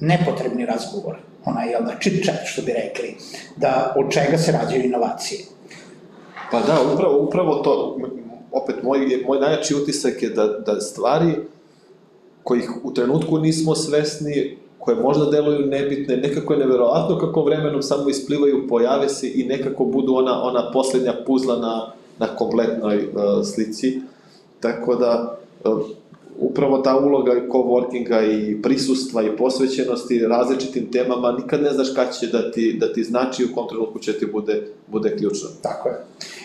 nepotrebni 0.00 0.66
razgovor, 0.66 1.16
onaj, 1.44 1.70
jel 1.70 1.84
da, 1.84 1.92
chit 2.00 2.24
chat, 2.24 2.40
što 2.44 2.62
bi 2.62 2.72
rekli, 2.72 3.16
da 3.56 3.94
od 3.96 4.12
čega 4.12 4.38
se 4.38 4.52
rađaju 4.52 4.84
inovacije. 4.84 5.40
Pa 6.50 6.60
da, 6.60 6.76
upravo, 6.94 7.18
upravo 7.18 7.54
to, 7.54 7.98
opet, 8.52 8.82
moj, 8.82 8.98
moj 9.26 9.40
najjači 9.40 9.74
utisak 9.74 10.22
je 10.22 10.28
da, 10.30 10.46
da 10.46 10.80
stvari 10.80 11.34
kojih 12.42 12.70
u 12.84 12.94
trenutku 12.94 13.38
nismo 13.38 13.74
svesni, 13.74 14.58
koje 14.84 14.96
možda 14.96 15.30
deluju 15.30 15.66
nebitne, 15.66 16.16
nekako 16.16 16.52
je 16.52 16.58
neverovatno 16.58 17.18
kako 17.18 17.42
vremenom 17.42 17.82
samo 17.82 18.08
isplivaju, 18.08 18.68
pojave 18.68 19.08
se 19.08 19.30
i 19.34 19.44
nekako 19.44 19.84
budu 19.84 20.14
ona, 20.14 20.42
ona 20.42 20.70
poslednja 20.72 21.14
puzla 21.26 21.56
na, 21.56 21.92
na 22.18 22.36
kompletnoj 22.36 22.96
uh, 22.96 23.44
slici. 23.44 24.00
Tako 24.60 24.94
da, 24.94 25.38
uh, 25.64 25.80
upravo 26.38 26.78
ta 26.78 26.98
uloga 26.98 27.32
coworkinga 27.52 28.20
i 28.32 28.62
prisustva 28.62 29.22
i 29.22 29.36
posvećenosti 29.36 30.26
različitim 30.26 30.90
temama, 30.92 31.32
nikad 31.32 31.62
ne 31.62 31.70
znaš 31.70 31.88
kada 31.94 32.10
će 32.10 32.26
da 32.26 32.50
ti, 32.50 32.76
da 32.80 32.92
ti 32.92 33.04
znači 33.04 33.44
u 33.44 33.54
kom 33.54 33.68
trenutku 33.68 33.98
će 33.98 34.12
ti 34.18 34.26
bude, 34.32 34.62
bude 34.86 35.16
ključno. 35.16 35.48
Tako 35.62 35.88
je. 35.88 35.94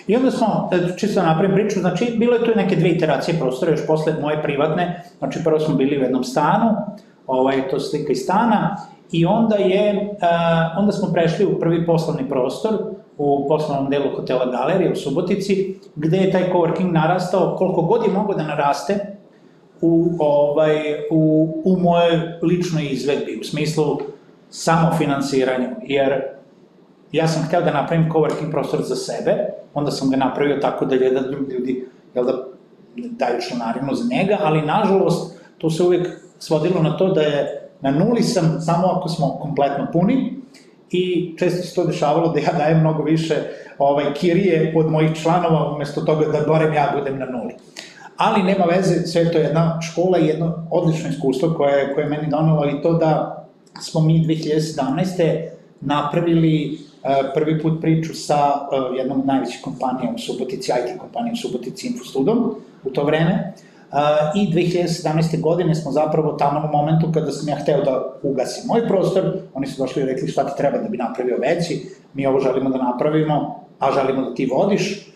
I 0.07 0.15
onda 0.15 0.31
smo, 0.31 0.69
e, 0.71 0.97
čisto 0.97 1.21
napravim 1.21 1.55
priču, 1.55 1.79
znači 1.79 2.05
bilo 2.17 2.33
je 2.33 2.45
tu 2.45 2.51
neke 2.55 2.75
dve 2.75 2.89
iteracije 2.89 3.39
prostora, 3.39 3.71
još 3.71 3.87
posle 3.87 4.15
moje 4.21 4.43
privatne, 4.43 5.03
znači 5.17 5.39
prvo 5.43 5.59
smo 5.59 5.75
bili 5.75 5.97
u 5.97 6.01
jednom 6.01 6.23
stanu, 6.23 6.69
ovaj, 7.29 7.69
to 7.69 7.79
slika 7.79 8.11
iz 8.11 8.17
stana, 8.17 8.77
i 9.11 9.25
onda 9.25 9.55
je, 9.55 10.17
onda 10.77 10.91
smo 10.91 11.13
prešli 11.13 11.45
u 11.45 11.59
prvi 11.59 11.85
poslovni 11.85 12.29
prostor, 12.29 12.73
u 13.17 13.47
poslovnom 13.47 13.89
delu 13.89 14.15
hotela 14.15 14.45
Galerije 14.45 14.91
u 14.91 14.95
Subotici, 14.95 15.79
gde 15.95 16.17
je 16.17 16.31
taj 16.31 16.49
coworking 16.53 16.91
narastao 16.91 17.55
koliko 17.57 17.81
god 17.81 18.03
je 18.03 18.13
mogo 18.13 18.33
da 18.33 18.43
naraste 18.43 19.17
u, 19.81 20.09
ovaj, 20.19 20.75
u, 21.11 21.49
u 21.65 21.79
moje 21.79 22.39
ličnoj 22.41 22.87
izvedbi, 22.91 23.39
u 23.41 23.43
smislu 23.43 23.97
samofinansiranju, 24.49 25.67
jer 25.83 26.21
ja 27.11 27.27
sam 27.27 27.43
hteo 27.43 27.61
da 27.61 27.73
napravim 27.73 28.09
coworking 28.11 28.51
prostor 28.51 28.81
za 28.81 28.95
sebe, 28.95 29.35
onda 29.73 29.91
sam 29.91 30.09
ga 30.09 30.17
napravio 30.17 30.57
tako 30.57 30.85
da 30.85 30.95
jedan 30.95 31.23
drugi 31.31 31.53
ljudi 31.53 31.87
jel 32.15 32.25
da, 32.25 32.33
daju 32.95 33.41
članarinu 33.49 33.93
za 33.93 34.15
njega, 34.15 34.37
ali 34.43 34.61
nažalost 34.61 35.39
to 35.57 35.69
se 35.69 35.83
uvek 35.83 36.07
svodilo 36.39 36.83
na 36.83 36.97
to 36.97 37.07
da 37.13 37.21
je 37.21 37.69
na 37.81 37.91
nuli 37.91 38.23
sam 38.23 38.61
samo 38.61 38.87
ako 38.87 39.09
smo 39.09 39.39
kompletno 39.41 39.87
puni 39.93 40.33
i 40.91 41.35
često 41.39 41.63
se 41.63 41.75
to 41.75 41.85
dešavalo 41.85 42.33
da 42.33 42.39
ja 42.39 42.53
dajem 42.57 42.79
mnogo 42.79 43.03
više 43.03 43.35
ovaj, 43.77 44.13
kirije 44.13 44.73
od 44.77 44.91
mojih 44.91 45.11
članova 45.21 45.75
umesto 45.75 46.01
toga 46.01 46.25
da 46.25 46.45
barem 46.47 46.73
ja 46.73 46.93
budem 46.97 47.19
na 47.19 47.25
nuli. 47.25 47.53
Ali 48.17 48.43
nema 48.43 48.65
veze, 48.65 49.07
sve 49.07 49.31
to 49.31 49.37
je 49.37 49.43
jedna 49.43 49.81
škola 49.81 50.19
i 50.19 50.27
jedno 50.27 50.67
odlično 50.71 51.09
iskustvo 51.09 51.53
koje, 51.57 51.93
koje 51.93 52.03
je 52.03 52.09
meni 52.09 52.27
donalo 52.29 52.65
i 52.65 52.81
to 52.81 52.93
da 52.93 53.43
smo 53.81 54.01
mi 54.01 54.25
2017. 54.25 55.47
napravili 55.81 56.71
uh, 56.73 57.09
prvi 57.33 57.61
put 57.61 57.81
priču 57.81 58.13
sa 58.13 58.35
uh, 58.35 58.97
jednom 58.97 59.19
od 59.19 59.25
najvećih 59.25 59.59
kompanija 59.63 60.11
u 60.15 60.17
Subotici, 60.17 60.71
IT 60.71 60.99
kompanija 60.99 61.33
u 61.33 61.35
Subotici 61.35 61.87
Infostudom 61.87 62.55
u 62.83 62.89
to 62.89 63.03
vreme. 63.03 63.53
Uh, 63.55 63.68
I 64.35 64.53
2017. 64.53 65.41
godine 65.41 65.75
smo 65.75 65.91
zapravo 65.91 66.31
tamo 66.31 66.67
u 66.67 66.77
momentu 66.77 67.11
kada 67.13 67.31
sam 67.31 67.49
ja 67.49 67.55
hteo 67.55 67.83
da 67.83 68.13
ugasim 68.23 68.63
moj 68.67 68.87
prostor, 68.87 69.37
oni 69.53 69.67
su 69.67 69.81
došli 69.81 70.01
i 70.01 70.05
rekli 70.05 70.27
šta 70.27 70.45
ti 70.45 70.57
treba 70.57 70.77
da 70.77 70.89
bi 70.89 70.97
napravio 70.97 71.37
veći, 71.37 71.89
mi 72.13 72.27
ovo 72.27 72.39
želimo 72.39 72.69
da 72.69 72.77
napravimo, 72.77 73.65
a 73.79 73.91
želimo 73.91 74.21
da 74.21 74.35
ti 74.35 74.45
vodiš, 74.45 75.09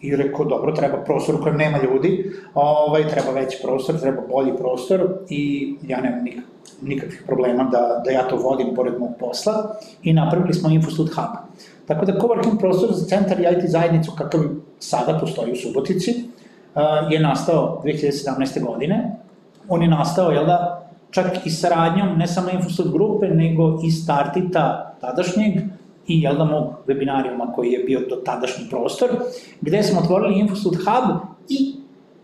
i 0.00 0.16
rekao, 0.16 0.44
dobro, 0.44 0.72
treba 0.72 1.04
prostor 1.04 1.34
u 1.34 1.42
kojem 1.42 1.56
nema 1.56 1.78
ljudi, 1.82 2.32
ovaj, 2.54 3.08
treba 3.08 3.30
veći 3.30 3.58
prostor, 3.62 4.00
treba 4.00 4.22
bolji 4.28 4.56
prostor. 4.56 5.08
I 5.28 5.74
ja 5.82 6.00
nemam 6.00 6.24
nik, 6.24 6.38
nikakvih 6.82 7.22
problema 7.26 7.64
da, 7.64 8.02
da 8.04 8.10
ja 8.10 8.28
to 8.28 8.36
vodim 8.36 8.74
pored 8.74 8.98
mog 8.98 9.10
posla. 9.20 9.76
I 10.02 10.12
napravili 10.12 10.54
smo 10.54 10.70
Infostud 10.70 11.08
Hub. 11.08 11.58
Tako 11.86 12.06
da 12.06 12.12
coworking 12.12 12.58
prostor 12.58 12.92
za 12.92 13.06
centar 13.06 13.40
i 13.40 13.42
IT 13.42 13.70
zajednicu 13.70 14.12
kakav 14.18 14.40
sada 14.78 15.18
postoji 15.20 15.52
u 15.52 15.56
Subotici, 15.56 16.14
je 17.10 17.20
nastao 17.20 17.82
2017. 17.84 18.66
godine. 18.66 19.16
On 19.68 19.82
je 19.82 19.88
nastao, 19.88 20.30
jel 20.30 20.46
da, 20.46 20.90
čak 21.10 21.46
i 21.46 21.50
saradnjom 21.50 22.18
ne 22.18 22.26
samo 22.26 22.50
Infostud 22.50 22.92
grupe, 22.92 23.28
nego 23.28 23.80
i 23.84 23.90
Startita 23.90 24.94
tadašnjeg 25.00 25.52
i 26.06 26.20
jel 26.22 26.36
da 26.36 26.44
mog 26.44 26.64
webinarijuma 26.86 27.52
koji 27.54 27.72
je 27.72 27.84
bio 27.84 28.00
do 28.00 28.16
tadašnji 28.16 28.64
prostor, 28.70 29.08
gde 29.60 29.82
smo 29.82 30.00
otvorili 30.00 30.40
Infostud 30.40 30.76
Hub 30.76 31.16
i 31.48 31.74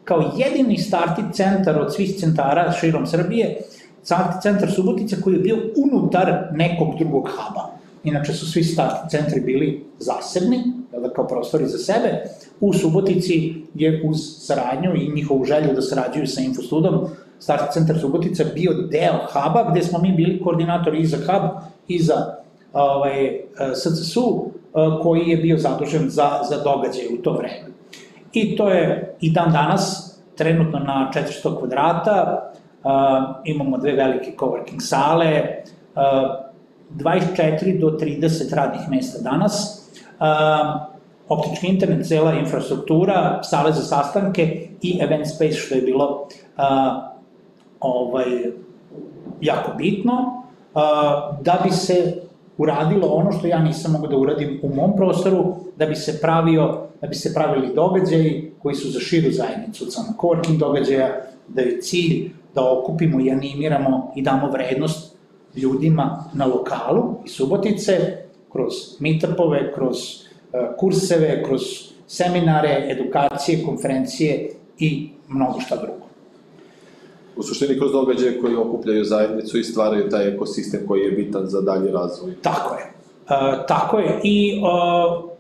kao 0.05 0.33
jedini 0.37 0.79
Startit 0.79 1.25
centar 1.33 1.79
od 1.79 1.95
svih 1.95 2.17
centara 2.17 2.73
širom 2.73 3.07
Srbije, 3.07 3.61
Startit 4.03 4.43
centar 4.43 4.71
Subotica 4.71 5.17
koji 5.25 5.35
je 5.35 5.41
bio 5.41 5.57
unutar 5.77 6.49
nekog 6.53 6.99
drugog 6.99 7.29
huba. 7.29 7.71
Inače 8.05 8.33
su 8.33 8.53
svi 8.53 8.65
Startit 8.65 9.11
centri 9.11 9.41
bili 9.41 9.85
zasebni, 9.99 10.63
jel 11.01 11.11
kao 11.11 11.27
prostori 11.27 11.67
za 11.67 11.79
sebe, 11.79 12.23
U 12.61 12.73
Subotici 12.73 13.55
je 13.75 14.03
uz 14.05 14.19
saradnju 14.39 14.95
i 14.95 15.13
njihovu 15.15 15.45
želju 15.45 15.75
da 15.75 15.83
sarađuju 15.83 16.27
sa 16.27 16.41
Infostudom, 16.41 17.07
Start 17.39 17.73
Centar 17.73 17.99
Subotica 17.99 18.45
bio 18.55 18.73
deo 18.73 19.19
huba 19.33 19.71
gde 19.71 19.83
smo 19.83 19.99
mi 19.99 20.13
bili 20.13 20.41
koordinatori 20.43 21.01
i 21.01 21.07
za 21.07 21.17
hub 21.17 21.51
i 21.89 21.99
za 21.99 22.35
ovaj, 22.73 23.41
SCSU 23.75 24.51
koji 25.03 25.29
je 25.29 25.37
bio 25.37 25.59
zadužen 25.59 26.11
za, 26.11 26.41
za 26.49 26.63
događaje 26.63 27.09
u 27.19 27.23
to 27.23 27.33
vreme. 27.33 27.69
I 28.33 28.57
to 28.57 28.69
je 28.69 29.17
i 29.21 29.31
dan 29.31 29.53
danas, 29.53 30.15
trenutno 30.37 30.79
na 30.79 31.11
400 31.15 31.59
kvadrata, 31.59 32.51
imamo 33.45 33.79
dve 33.79 33.93
velike 33.93 34.33
coworking 34.39 34.81
sale, 34.81 35.43
uh, 35.95 36.01
24 36.97 37.81
do 37.81 37.91
30 38.01 38.55
radnih 38.55 38.81
mesta 38.91 39.31
danas, 39.31 39.74
optički 41.29 41.67
internet, 41.67 42.07
cela 42.07 42.35
infrastruktura, 42.35 43.41
sale 43.43 43.73
za 43.73 43.83
sastanke 43.83 44.69
i 44.83 44.99
event 45.01 45.27
space, 45.27 45.53
što 45.53 45.75
je 45.75 45.83
bilo 45.83 46.29
a, 46.57 47.11
ovaj, 47.81 48.27
jako 49.41 49.73
bitno, 49.77 50.43
a, 50.75 51.39
da 51.41 51.61
bi 51.65 51.71
se 51.71 52.15
uradilo 52.59 53.09
ono 53.09 53.33
što 53.33 53.47
ja 53.47 53.59
nisam 53.59 53.93
mogao 53.93 54.11
da 54.11 54.17
uradim 54.17 54.61
u 54.63 54.75
mom 54.75 54.97
prostoru, 54.97 55.55
da 55.77 55.87
bi 55.87 55.95
se 55.95 56.21
pravio, 56.21 56.87
da 57.01 57.07
bi 57.07 57.15
se 57.15 57.35
pravili 57.35 57.75
događaji 57.75 58.53
koji 58.63 58.75
su 58.75 58.91
za 58.91 59.01
širu 59.01 59.33
zajednicu, 59.33 59.91
samo 59.91 60.09
coworking 60.21 60.59
događaja, 60.59 61.09
da 61.49 61.63
je 61.63 61.81
cilj 61.81 62.31
da 62.55 62.73
okupimo 62.73 63.21
i 63.21 63.31
animiramo 63.31 64.13
i 64.17 64.23
damo 64.23 64.51
vrednost 64.51 65.17
ljudima 65.57 66.25
na 66.35 66.47
lokalu 66.47 67.15
i 67.25 67.29
Subotice, 67.29 68.24
kroz 68.55 68.75
meetupove, 69.01 69.73
kroz 69.75 69.97
uh, 69.99 70.77
kurseve, 70.79 71.43
kroz 71.45 71.61
seminare, 72.07 72.87
edukacije, 72.91 73.65
konferencije 73.65 74.51
i 74.79 75.09
mnogo 75.29 75.61
šta 75.61 75.77
drugo. 75.77 76.05
U 77.37 77.43
suštini 77.43 77.79
kroz 77.79 77.93
događaje 77.93 78.41
koji 78.41 78.57
okupljaju 78.57 79.05
zajednicu 79.05 79.59
i 79.59 79.65
stvaraju 79.65 80.09
taj 80.09 80.29
ekosistem 80.29 80.81
koji 80.89 81.01
je 81.01 81.11
bitan 81.11 81.47
za 81.47 81.61
dalji 81.61 81.91
razvoj. 81.91 82.35
Tako 82.43 82.75
je. 82.75 82.85
Uh, 82.85 83.67
tako 83.69 83.99
je. 83.99 84.21
I 84.23 84.61
uh, 84.63 85.31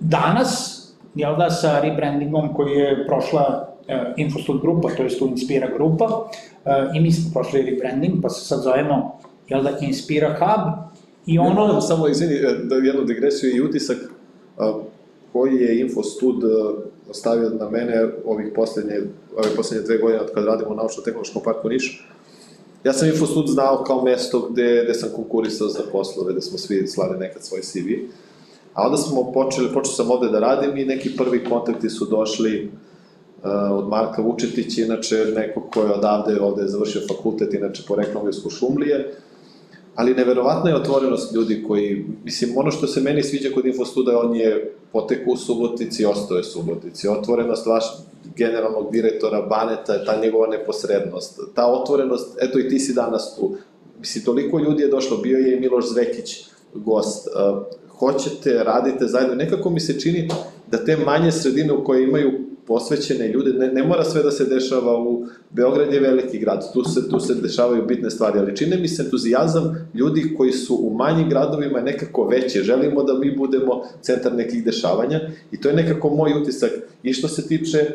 danas, 0.00 0.82
jel 1.14 1.36
da, 1.36 1.50
sa 1.50 1.80
rebrandingom 1.80 2.54
koji 2.54 2.72
je 2.72 3.06
prošla 3.06 3.68
uh, 3.68 3.94
Infostud 4.16 4.60
grupa, 4.60 4.88
to 4.96 5.02
je 5.02 5.18
tu 5.18 5.26
Inspira 5.26 5.68
grupa, 5.76 6.04
uh, 6.04 6.72
i 6.94 7.00
mi 7.00 7.12
smo 7.12 7.30
prošli 7.32 7.62
rebranding, 7.62 8.22
pa 8.22 8.28
se 8.28 8.44
sad 8.44 8.62
zovemo, 8.62 9.18
jel 9.48 9.62
da, 9.62 9.70
Inspira 9.80 10.36
Hub, 10.38 10.91
I 11.26 11.38
ono... 11.38 11.74
Ne, 11.74 11.80
samo, 11.80 12.08
izvini, 12.08 12.34
e, 12.34 12.58
da 12.64 12.74
jednu 12.74 13.04
digresiju 13.04 13.56
i 13.56 13.60
utisak 13.60 13.96
a, 14.58 14.72
koji 15.32 15.56
je 15.56 15.80
Infostud 15.80 16.44
e, 16.44 16.48
ostavio 17.10 17.50
na 17.50 17.70
mene 17.70 18.08
ovih 18.24 18.52
poslednje, 18.54 19.00
ove 19.36 19.56
poslednje 19.56 19.86
dve 19.86 19.98
godine 19.98 20.20
od 20.20 20.30
kada 20.34 20.46
radimo 20.46 20.70
u 20.70 20.74
Naučno-tehnološkom 20.74 21.42
parku 21.44 21.68
Niš. 21.68 22.08
Ja 22.84 22.92
sam 22.92 23.08
Infostud 23.08 23.48
znao 23.48 23.84
kao 23.84 24.04
mesto 24.04 24.48
gde, 24.50 24.82
gde 24.84 24.94
sam 24.94 25.10
konkurisao 25.16 25.68
za 25.68 25.82
poslove, 25.92 26.32
gde 26.32 26.40
smo 26.40 26.58
svi 26.58 26.86
slali 26.86 27.18
nekad 27.18 27.44
svoj 27.44 27.60
CV. 27.60 27.88
A 28.74 28.86
onda 28.86 28.96
smo 28.96 29.32
počeli, 29.32 29.72
počeo 29.74 29.92
sam 29.92 30.10
ovde 30.10 30.30
da 30.30 30.38
radim 30.38 30.76
i 30.76 30.84
neki 30.84 31.16
prvi 31.16 31.44
kontakti 31.44 31.90
su 31.90 32.04
došli 32.04 32.64
uh, 32.64 33.50
od 33.70 33.88
Marka 33.88 34.22
Vučetića, 34.22 34.82
inače 34.82 35.16
neko 35.36 35.60
ko 35.60 35.80
je 35.80 35.92
odavde, 35.92 36.40
ovde 36.40 36.62
je 36.62 36.68
završio 36.68 37.02
fakultet, 37.08 37.54
inače 37.54 37.82
poreklom 37.88 38.28
iz 38.28 38.42
Kušumlije, 38.42 39.14
ali 39.94 40.14
neverovatna 40.14 40.70
je 40.70 40.76
otvorenost 40.76 41.34
ljudi 41.34 41.64
koji, 41.68 42.04
mislim, 42.24 42.52
ono 42.56 42.70
što 42.70 42.86
se 42.86 43.00
meni 43.00 43.22
sviđa 43.22 43.48
kod 43.54 43.66
Infostuda, 43.66 44.18
on 44.18 44.36
je 44.36 44.74
poteku 44.92 45.32
u 45.32 45.36
Subotici, 45.36 46.04
ostao 46.04 46.36
je 46.36 46.44
Subotici. 46.44 47.08
Otvorenost 47.08 47.66
vaš 47.66 47.84
generalnog 48.36 48.92
direktora 48.92 49.42
Baneta, 49.42 50.04
ta 50.04 50.20
njegova 50.22 50.46
neposrednost, 50.46 51.40
ta 51.54 51.66
otvorenost, 51.66 52.38
eto 52.40 52.58
i 52.58 52.68
ti 52.68 52.78
si 52.78 52.94
danas 52.94 53.36
tu. 53.36 53.56
Mislim, 54.00 54.24
toliko 54.24 54.58
ljudi 54.58 54.82
je 54.82 54.88
došlo, 54.88 55.16
bio 55.16 55.38
je 55.38 55.56
i 55.56 55.60
Miloš 55.60 55.88
Zvekić, 55.88 56.44
gost. 56.74 57.28
Uh, 57.28 57.62
hoćete, 57.98 58.64
radite 58.64 59.06
zajedno. 59.06 59.34
Nekako 59.34 59.70
mi 59.70 59.80
se 59.80 60.00
čini 60.00 60.28
da 60.70 60.84
te 60.84 60.96
manje 60.96 61.32
sredine 61.32 61.72
u 61.72 61.84
koje 61.84 62.04
imaju 62.04 62.51
posvećene 62.66 63.28
ljude, 63.28 63.52
ne, 63.52 63.68
ne 63.68 63.82
mora 63.82 64.04
sve 64.04 64.22
da 64.22 64.30
se 64.30 64.44
dešava 64.44 65.02
u 65.02 65.26
Beograd 65.50 65.92
je 65.92 66.00
veliki 66.00 66.38
grad, 66.38 66.72
tu 66.72 66.84
se, 66.84 67.08
tu 67.10 67.20
se 67.20 67.34
dešavaju 67.34 67.86
bitne 67.86 68.10
stvari, 68.10 68.38
ali 68.38 68.56
čine 68.56 68.76
mi 68.76 68.88
se 68.88 69.02
entuzijazam 69.02 69.90
ljudi 69.94 70.34
koji 70.36 70.52
su 70.52 70.74
u 70.74 70.94
manjim 70.94 71.28
gradovima 71.28 71.80
nekako 71.80 72.24
veće, 72.24 72.62
želimo 72.62 73.02
da 73.02 73.14
mi 73.14 73.36
budemo 73.36 73.82
centar 74.00 74.34
nekih 74.34 74.64
dešavanja 74.64 75.20
i 75.52 75.60
to 75.60 75.68
je 75.68 75.74
nekako 75.74 76.10
moj 76.10 76.32
utisak. 76.42 76.70
I 77.02 77.12
što 77.12 77.28
se 77.28 77.48
tiče 77.48 77.90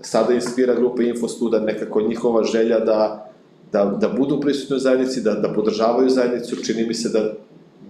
sada 0.00 0.34
inspira 0.34 0.74
grupa 0.74 1.02
Infostuda, 1.02 1.60
nekako 1.60 2.00
njihova 2.00 2.44
želja 2.44 2.78
da, 2.78 3.30
da, 3.72 3.84
da 4.00 4.08
budu 4.08 4.40
prisutni 4.40 4.76
u 4.76 4.78
zajednici, 4.78 5.20
da, 5.20 5.34
da 5.34 5.52
podržavaju 5.52 6.08
zajednicu, 6.08 6.56
čini 6.56 6.86
mi 6.86 6.94
se 6.94 7.08
da 7.08 7.32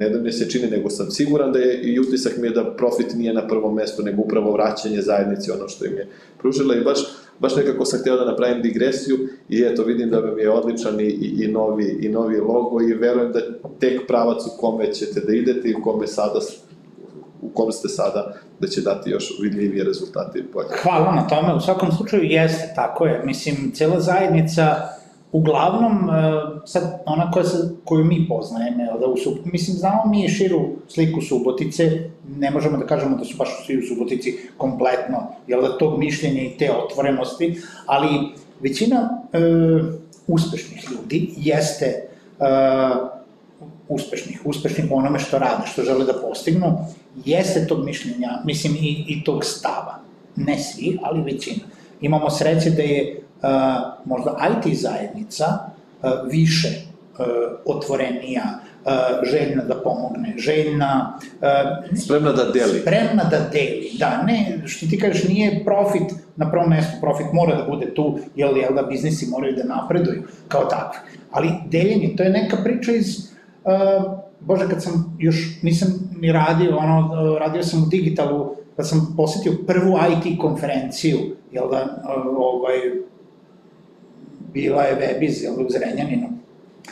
ne 0.01 0.09
da 0.11 0.19
mi 0.19 0.33
se 0.33 0.51
čini, 0.51 0.71
nego 0.71 0.91
sam 0.91 1.11
siguran 1.11 1.53
da 1.53 1.59
je 1.59 1.81
i 1.83 2.01
utisak 2.01 2.37
mi 2.37 2.47
je 2.47 2.51
da 2.51 2.77
profit 2.77 3.15
nije 3.15 3.33
na 3.33 3.49
prvom 3.49 3.75
mestu, 3.75 4.03
nego 4.03 4.23
upravo 4.23 4.53
vraćanje 4.53 5.03
zajednici, 5.03 5.51
ono 5.51 5.69
što 5.69 5.85
im 5.85 5.93
je 5.93 6.09
pružila 6.39 6.75
i 6.75 6.85
baš, 6.85 6.99
baš 7.39 7.57
nekako 7.57 7.85
sam 7.85 8.01
hteo 8.01 8.17
da 8.17 8.25
napravim 8.25 8.63
digresiju 8.63 9.19
i 9.49 9.63
eto 9.63 9.85
vidim 9.85 10.11
da 10.11 10.21
mi 10.21 10.43
je 10.43 10.51
odličan 10.51 11.01
i, 11.01 11.05
i, 11.05 11.45
i, 11.45 11.49
novi, 11.49 11.99
i 12.01 12.09
novi 12.09 12.41
logo 12.41 12.81
i 12.83 12.95
verujem 12.95 13.33
da 13.33 13.41
tek 13.81 14.07
pravac 14.07 14.43
u 14.47 14.61
kome 14.61 14.93
ćete 14.93 15.21
da 15.21 15.33
idete 15.33 15.69
i 15.69 15.75
u 15.75 15.83
kome 15.83 16.07
sada 16.07 16.41
u 17.43 17.49
kom 17.49 17.73
ste 17.73 17.89
sada, 17.89 18.35
da 18.61 18.69
će 18.69 18.81
dati 18.81 19.11
još 19.11 19.39
vidljivije 19.43 19.85
rezultate 19.85 20.43
bolje. 20.53 20.69
Hvala 20.83 21.15
na 21.15 21.29
tome, 21.29 21.55
u 21.55 21.61
svakom 21.61 21.93
slučaju 21.93 22.23
jeste, 22.23 22.73
tako 22.75 23.07
je. 23.07 23.23
Mislim, 23.25 23.73
cela 23.75 24.01
zajednica 24.01 24.77
uglavnom, 25.33 26.11
e, 26.11 26.33
sad, 26.66 27.03
ona 27.07 27.31
koja 27.31 27.45
se, 27.45 27.57
koju 27.85 28.05
mi 28.05 28.29
poznajemo, 28.29 28.99
da 29.01 29.07
u 29.07 29.16
Sub... 29.16 29.35
mislim, 29.45 29.77
znamo 29.77 30.03
mi 30.07 30.29
širu 30.29 30.61
sliku 30.88 31.21
Subotice, 31.21 32.11
ne 32.38 32.51
možemo 32.51 32.79
da 32.79 32.87
kažemo 32.87 33.16
da 33.16 33.25
su 33.25 33.37
baš 33.37 33.66
svi 33.66 33.79
u 33.79 33.83
Subotici 33.83 34.38
kompletno, 34.57 35.19
jel 35.47 35.62
da, 35.62 35.79
tog 35.79 35.99
mišljenja 35.99 36.43
i 36.43 36.57
te 36.59 36.71
otvorenosti, 36.85 37.61
ali 37.87 38.09
većina 38.61 39.23
e, 39.33 39.38
uspešnih 40.27 40.88
ljudi 40.90 41.31
jeste 41.37 41.87
e, 41.87 42.45
uspešnih, 43.88 44.40
uspešnih 44.45 44.87
u 44.90 44.97
onome 44.97 45.19
što 45.19 45.38
rade, 45.38 45.66
što 45.66 45.83
žele 45.83 46.05
da 46.05 46.21
postignu, 46.23 46.79
jeste 47.25 47.66
tog 47.66 47.85
mišljenja, 47.85 48.29
mislim, 48.45 48.75
i, 48.75 49.05
i 49.09 49.25
tog 49.25 49.45
stava. 49.45 49.99
Ne 50.37 50.59
svi, 50.59 50.99
ali 51.03 51.23
većina. 51.23 51.64
Imamo 52.01 52.31
sreće 52.31 52.71
da 52.71 52.83
je 52.83 53.23
možda 54.05 54.37
IT 54.50 54.74
zajednica 54.74 55.59
više 56.31 56.68
otvorenija, 57.64 58.42
željna 59.31 59.62
da 59.64 59.74
pomogne, 59.74 60.35
željna... 60.37 61.18
Spremna 62.05 62.33
da 62.33 62.44
deli. 62.44 62.81
Spremna 62.81 63.24
da 63.24 63.38
deli, 63.53 63.90
da, 63.98 64.22
ne, 64.22 64.62
što 64.66 64.87
ti 64.87 64.98
kažeš, 64.98 65.29
nije 65.29 65.64
profit 65.64 66.03
na 66.37 66.50
prvom 66.50 66.68
mestu, 66.68 66.92
profit 67.00 67.26
mora 67.33 67.57
da 67.57 67.64
bude 67.70 67.94
tu, 67.94 68.18
jel, 68.37 68.57
jel 68.57 68.74
da 68.74 68.83
biznisi 68.83 69.26
moraju 69.26 69.57
da 69.57 69.74
napreduju 69.74 70.22
kao 70.48 70.64
takvi. 70.64 70.98
Ali 71.31 71.48
deljenje, 71.66 72.16
to 72.16 72.22
je 72.22 72.31
neka 72.31 72.57
priča 72.64 72.92
iz, 72.92 73.18
uh, 73.64 74.12
bože, 74.40 74.68
kad 74.68 74.83
sam 74.83 75.16
još 75.18 75.62
nisam 75.62 75.88
ni 76.20 76.33
radio, 76.33 76.76
ono, 76.76 77.38
radio 77.38 77.62
sam 77.62 77.83
u 77.83 77.87
digitalu, 77.87 78.57
kad 78.76 78.88
sam 78.88 79.14
posetio 79.16 79.53
prvu 79.66 79.98
IT 79.98 80.40
konferenciju, 80.40 81.18
jel 81.53 81.70
da, 81.70 82.03
ovaj, 82.38 82.79
bila 84.53 84.83
je 84.83 84.97
Webiz 84.97 85.43
jel, 85.43 85.67
u 85.67 85.71
Zrenjaninu 85.71 86.29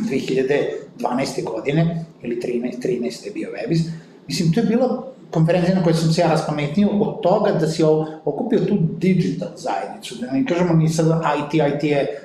2012. 0.01 1.44
godine, 1.44 2.05
ili 2.23 2.40
13, 2.40 2.83
13. 2.83 3.27
je 3.27 3.33
bio 3.33 3.49
Webiz. 3.51 3.90
Mislim, 4.29 4.53
to 4.53 4.61
je 4.61 4.66
bila 4.66 5.12
konferencija 5.31 5.75
na 5.75 5.83
kojoj 5.83 5.94
sam 5.94 6.12
se 6.12 6.21
ja 6.21 6.29
raspametnio 6.29 6.88
od 6.88 7.21
toga 7.23 7.53
da 7.53 7.66
si 7.66 7.83
okupio 8.25 8.59
tu 8.59 8.79
digital 8.99 9.49
zajednicu, 9.57 10.14
da 10.21 10.33
ne 10.33 10.47
kažemo 10.47 10.75
ni 10.75 10.88
sad 10.88 11.07
IT, 11.07 11.55
IT 11.55 11.85
je 11.85 12.23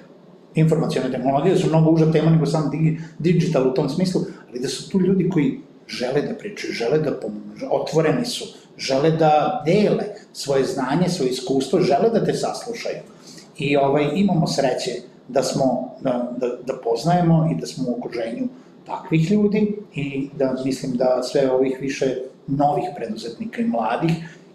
informacijone 0.56 1.12
tehnologije, 1.12 1.54
da 1.54 1.60
su 1.60 1.68
mnogo 1.68 1.92
uža 1.92 2.12
tema 2.12 2.30
nego 2.30 2.46
sam 2.46 2.72
digital 3.20 3.68
u 3.68 3.74
tom 3.74 3.90
smislu, 3.90 4.22
ali 4.50 4.60
da 4.60 4.68
su 4.68 4.90
tu 4.90 5.00
ljudi 5.00 5.30
koji 5.30 5.60
žele 5.88 6.22
da 6.22 6.36
pričaju, 6.36 6.74
žele 6.74 7.00
da 7.00 7.20
pomogu, 7.20 7.44
otvoreni 7.72 8.26
su, 8.26 8.46
žele 8.78 9.12
da 9.12 9.64
dele 9.66 10.04
svoje 10.34 10.66
znanje, 10.66 11.10
svoje 11.10 11.30
iskustvo, 11.30 11.80
žele 11.80 12.10
da 12.10 12.26
te 12.26 12.34
saslušaju. 12.34 12.98
I 13.58 13.78
ovaj, 13.78 14.10
imamo 14.16 14.48
sreće 14.48 14.92
da 15.34 15.44
smo, 15.44 15.96
da, 16.02 16.32
da, 16.38 16.48
da 16.68 16.74
poznajemo 16.84 17.50
i 17.52 17.62
da 17.62 17.68
smo 17.68 17.86
u 17.88 17.98
okruženju 17.98 18.48
takvih 18.86 19.32
ljudi 19.32 19.76
i 19.96 20.30
da 20.38 20.56
mislim 20.66 20.98
da 20.98 21.24
sve 21.24 21.52
ovih 21.52 21.78
više 21.82 22.16
novih 22.48 22.86
preduzetnika 22.96 23.62
i 23.62 23.66
mladih 23.66 24.12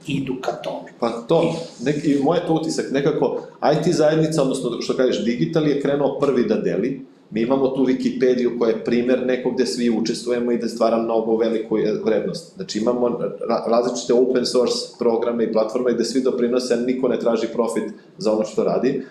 idu 0.06 0.36
ka 0.40 0.52
tome. 0.52 0.88
Pa 1.00 1.10
to, 1.10 1.54
nek, 1.84 2.04
i 2.04 2.18
moj 2.22 2.38
to 2.46 2.54
utisak, 2.54 2.90
nekako 2.92 3.42
IT 3.76 3.94
zajednica, 3.94 4.42
odnosno 4.42 4.80
što 4.80 4.96
kažeš, 4.96 5.24
digital 5.24 5.68
je 5.68 5.80
krenuo 5.80 6.18
prvi 6.20 6.44
da 6.48 6.56
deli, 6.56 7.06
mi 7.30 7.42
imamo 7.42 7.68
tu 7.68 7.86
Wikipediju 7.86 8.58
koja 8.58 8.70
je 8.70 8.84
primer 8.84 9.26
nekog 9.26 9.54
gde 9.54 9.66
svi 9.66 9.90
učestvujemo 9.90 10.52
i 10.52 10.58
da 10.58 10.68
stvara 10.68 11.02
mnogo 11.02 11.36
veliku 11.36 11.76
vrednost. 12.04 12.54
Znači 12.56 12.78
imamo 12.78 13.18
različite 13.66 14.14
open 14.14 14.46
source 14.46 14.78
programe 14.98 15.44
i 15.44 15.52
platforme 15.52 15.92
gde 15.94 16.04
svi 16.04 16.22
doprinose, 16.22 16.76
niko 16.76 17.08
ne 17.08 17.18
traži 17.18 17.46
profit 17.52 17.92
za 18.18 18.32
ono 18.32 18.44
što 18.44 18.64
radi. 18.64 19.02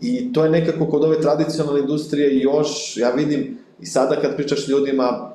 I 0.00 0.32
to 0.32 0.44
je 0.44 0.50
nekako 0.50 0.86
kod 0.86 1.04
ove 1.04 1.20
tradicionalne 1.20 1.80
industrije 1.80 2.38
još, 2.38 2.96
ja 2.96 3.10
vidim, 3.10 3.58
i 3.80 3.86
sada 3.86 4.20
kad 4.20 4.36
pričaš 4.36 4.68
ljudima, 4.68 5.32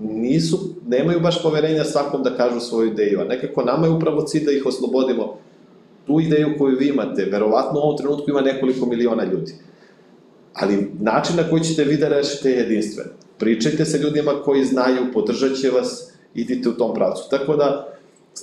nisu, 0.00 0.58
nemaju 0.88 1.20
baš 1.20 1.42
poverenja 1.42 1.84
svakom 1.84 2.22
da 2.22 2.36
kažu 2.36 2.60
svoju 2.60 2.92
ideju, 2.92 3.20
a 3.20 3.24
nekako 3.24 3.62
nama 3.62 3.86
je 3.86 3.92
upravo 3.92 4.22
cilj 4.22 4.44
da 4.44 4.52
ih 4.52 4.66
oslobodimo. 4.66 5.38
Tu 6.06 6.20
ideju 6.20 6.54
koju 6.58 6.76
vi 6.78 6.88
imate, 6.88 7.24
verovatno 7.24 7.80
u 7.80 7.82
ovom 7.82 7.96
trenutku 7.96 8.30
ima 8.30 8.40
nekoliko 8.40 8.86
miliona 8.86 9.24
ljudi. 9.24 9.54
Ali 10.52 10.90
način 11.00 11.36
na 11.36 11.50
koji 11.50 11.62
ćete 11.62 11.84
vi 11.84 11.96
da 11.96 12.08
rešite 12.08 12.50
je 12.50 12.56
jedinstven. 12.56 13.06
Pričajte 13.38 13.84
sa 13.84 13.98
ljudima 13.98 14.32
koji 14.44 14.64
znaju, 14.64 15.12
podržat 15.12 15.56
će 15.56 15.70
vas 15.70 16.12
idite 16.34 16.68
u 16.68 16.72
tom 16.72 16.94
pravcu. 16.94 17.30
Tako 17.30 17.56
da, 17.56 17.88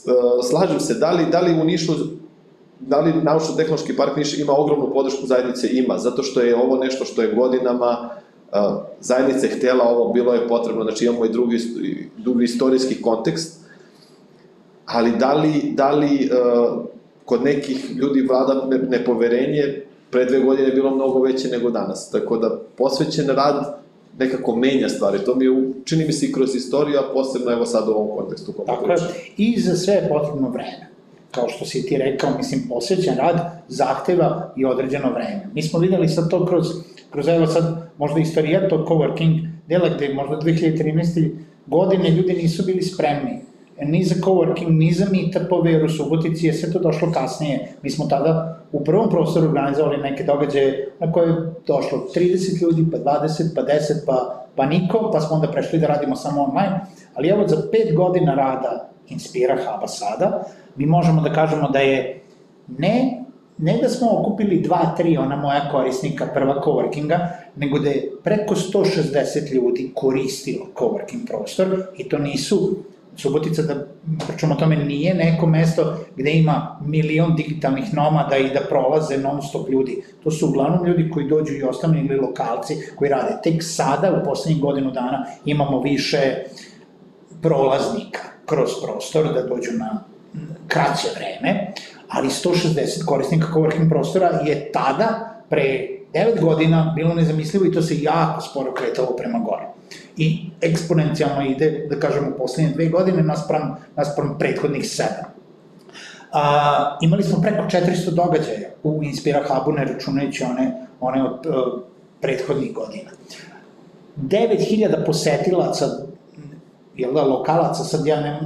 uh, 0.06 0.46
slažem 0.50 0.80
se, 0.80 0.94
da 0.94 1.12
li, 1.12 1.26
da 1.32 1.42
li 1.42 1.62
u 1.62 1.64
Nišu 1.64 1.94
da 2.88 3.00
li 3.00 3.14
Naučno-tehnološki 3.14 3.96
park 3.98 4.18
Niš 4.18 4.40
ima 4.40 4.54
ogromnu 4.54 4.92
podršku 4.94 5.26
zajednice? 5.26 5.70
Ima, 5.72 5.98
zato 5.98 6.24
što 6.24 6.42
je 6.42 6.56
ovo 6.56 6.78
nešto 6.78 7.06
što 7.06 7.22
je 7.22 7.34
godinama 7.34 8.10
uh, 8.52 8.84
zajednica 9.00 9.46
je 9.46 9.52
htela 9.52 9.84
ovo, 9.84 10.14
bilo 10.14 10.34
je 10.34 10.48
potrebno, 10.48 10.84
znači 10.84 11.06
imamo 11.06 11.26
i 11.26 11.30
drugi, 11.30 11.60
drugi 12.18 12.44
istorijski 12.44 13.02
kontekst, 13.02 13.62
ali 14.86 15.12
da 15.20 15.34
li, 15.34 15.74
da 15.76 15.92
li 15.92 16.30
uh, 16.32 16.84
kod 17.26 17.44
nekih 17.44 17.96
ljudi 17.96 18.22
vlada 18.22 18.68
nepoverenje, 18.90 19.86
pre 20.10 20.26
dve 20.26 20.40
godine 20.40 20.68
je 20.68 20.74
bilo 20.74 20.96
mnogo 20.96 21.20
veće 21.20 21.48
nego 21.48 21.70
danas, 21.70 22.12
tako 22.12 22.38
da 22.38 22.60
posvećen 22.78 23.28
rad 23.28 23.78
nekako 24.20 24.56
menja 24.56 24.90
stvari, 24.90 25.20
to 25.26 25.36
mi 25.36 25.46
je, 25.46 25.52
čini 25.86 26.06
mi 26.06 26.14
se 26.14 26.26
i 26.26 26.32
kroz 26.32 26.56
istoriju, 26.56 27.00
a 27.00 27.14
posebno 27.14 27.52
evo 27.52 27.66
sad 27.66 27.90
u 27.90 27.92
ovom 27.92 28.18
kontekstu. 28.18 28.54
Tako 28.66 28.86
i 29.38 29.62
za 29.62 29.76
sve 29.76 29.94
je 29.94 30.10
potrebno 30.10 30.50
vreme 30.50 30.91
kao 31.32 31.50
što 31.50 31.66
si 31.66 31.86
ti 31.86 31.98
rekao, 31.98 32.38
mislim, 32.38 32.62
posvećen 32.70 33.16
rad 33.18 33.64
zahteva 33.68 34.54
i 34.58 34.66
određeno 34.66 35.12
vreme. 35.12 35.48
Mi 35.54 35.62
smo 35.62 35.80
videli 35.80 36.08
sad 36.08 36.30
to 36.30 36.46
kroz, 36.46 36.68
kroz 37.12 37.28
evo 37.28 37.48
sad, 37.48 37.90
možda 37.98 38.20
istorija 38.20 38.70
tog 38.70 38.88
coworking 38.88 39.48
dela 39.68 39.90
gde 39.96 40.14
možda 40.14 40.36
2013. 40.36 41.32
godine 41.68 42.10
ljudi 42.10 42.34
nisu 42.34 42.66
bili 42.66 42.82
spremni 42.82 43.42
ni 43.86 44.04
za 44.04 44.16
coworking, 44.16 44.70
ni 44.70 44.94
za 44.94 45.06
meetupove, 45.12 45.72
jer 45.72 45.86
u 45.86 45.90
Subotici 45.90 46.48
je 46.48 46.54
sve 46.54 46.72
to 46.74 46.80
došlo 46.80 47.12
kasnije. 47.12 47.74
Mi 47.82 47.90
smo 47.90 48.06
tada 48.06 48.60
u 48.72 48.84
prvom 48.84 49.10
prostoru 49.10 49.48
organizovali 49.48 49.98
neke 49.98 50.24
događaje 50.24 50.92
na 51.00 51.12
koje 51.12 51.30
je 51.30 51.36
došlo 51.68 52.08
30 52.16 52.62
ljudi, 52.62 52.86
pa 52.92 52.98
20, 52.98 53.56
pa 53.56 53.62
10, 53.62 53.68
pa, 54.06 54.46
pa 54.56 54.66
niko, 54.66 55.10
pa 55.14 55.20
smo 55.20 55.36
onda 55.36 55.52
prešli 55.52 55.80
da 55.80 55.88
radimo 55.88 56.16
samo 56.16 56.42
online. 56.42 56.80
Ali 57.14 57.28
evo, 57.28 57.48
za 57.48 57.58
pet 57.72 57.96
godina 57.96 58.36
rada 58.36 58.91
Inspira 59.12 59.56
Huba 59.56 59.88
sada, 59.88 60.44
mi 60.76 60.86
možemo 60.86 61.22
da 61.22 61.34
kažemo 61.34 61.70
da 61.70 61.80
je 61.80 62.22
ne, 62.78 63.24
ne 63.58 63.78
da 63.82 63.90
smo 63.90 64.08
okupili 64.20 64.62
dva, 64.62 64.94
tri 64.98 65.18
ona 65.18 65.36
moja 65.36 65.70
korisnika 65.72 66.28
prva 66.34 66.62
coworkinga, 66.66 67.28
nego 67.56 67.80
da 67.80 67.90
je 67.90 68.12
preko 68.24 68.56
160 68.56 69.54
ljudi 69.54 69.92
koristilo 69.96 70.66
coworking 70.76 71.28
prostor 71.28 71.84
i 71.98 72.10
to 72.10 72.18
nisu 72.18 72.76
Subotica, 73.16 73.62
da 73.62 73.76
pričamo 74.28 74.54
o 74.54 74.58
tome, 74.58 74.76
nije 74.76 75.14
neko 75.14 75.48
mesto 75.48 75.98
gde 76.16 76.32
ima 76.32 76.80
milion 76.86 77.36
digitalnih 77.36 77.94
nomada 77.94 78.38
i 78.38 78.50
da 78.50 78.60
prolaze 78.70 79.18
non 79.18 79.42
stop 79.42 79.70
ljudi. 79.70 80.04
To 80.24 80.32
su 80.32 80.48
uglavnom 80.48 80.88
ljudi 80.88 81.10
koji 81.10 81.28
dođu 81.28 81.54
i 81.54 81.64
ostanu 81.64 81.98
ili 81.98 82.20
lokalci 82.20 82.76
koji 82.96 83.10
rade. 83.12 83.38
Tek 83.44 83.64
sada, 83.64 84.22
u 84.22 84.26
poslednjih 84.26 84.62
godinu 84.62 84.92
dana, 84.92 85.26
imamo 85.46 85.82
više 85.82 86.36
prolaznika 87.42 88.31
kroz 88.46 88.70
prostor 88.84 89.34
da 89.34 89.42
dođu 89.42 89.72
na 89.72 90.04
kraće 90.68 91.08
vreme, 91.16 91.74
ali 92.10 92.28
160 92.28 93.06
korisnika 93.06 93.48
coworking 93.54 93.90
prostora 93.90 94.28
je 94.46 94.72
tada, 94.72 95.42
pre 95.50 95.88
9 96.14 96.42
godina, 96.42 96.94
bilo 96.96 97.14
nezamislivo 97.14 97.66
i 97.66 97.72
to 97.72 97.82
se 97.82 98.02
jako 98.02 98.42
sporo 98.42 98.74
kretalo 98.74 99.16
prema 99.16 99.40
gore. 99.40 99.66
I 100.18 100.50
eksponencijalno 100.62 101.46
ide, 101.46 101.88
da 101.90 102.00
kažemo, 102.00 102.28
u 102.30 102.38
poslednje 102.38 102.74
dve 102.74 102.86
godine 102.86 103.24
naspram, 103.24 103.76
naspram 103.96 104.36
prethodnih 104.40 104.84
7. 104.84 105.04
A, 106.32 106.98
imali 107.02 107.24
smo 107.24 107.42
preko 107.42 107.64
400 107.64 108.10
događaja 108.10 108.70
u 108.84 109.04
Inspira 109.04 109.44
Hubu, 109.48 109.72
ne 109.72 109.86
računajući 109.86 110.44
one, 110.44 110.88
one 111.00 111.24
od 111.24 111.46
uh, 111.46 111.82
prethodnih 112.22 112.74
godina. 112.74 113.10
9000 114.18 115.06
posetilaca, 115.06 115.86
jel 117.02 117.14
da, 117.14 117.24
lokalaca, 117.24 117.84
sad 117.84 118.06
ja 118.06 118.22
ne, 118.22 118.40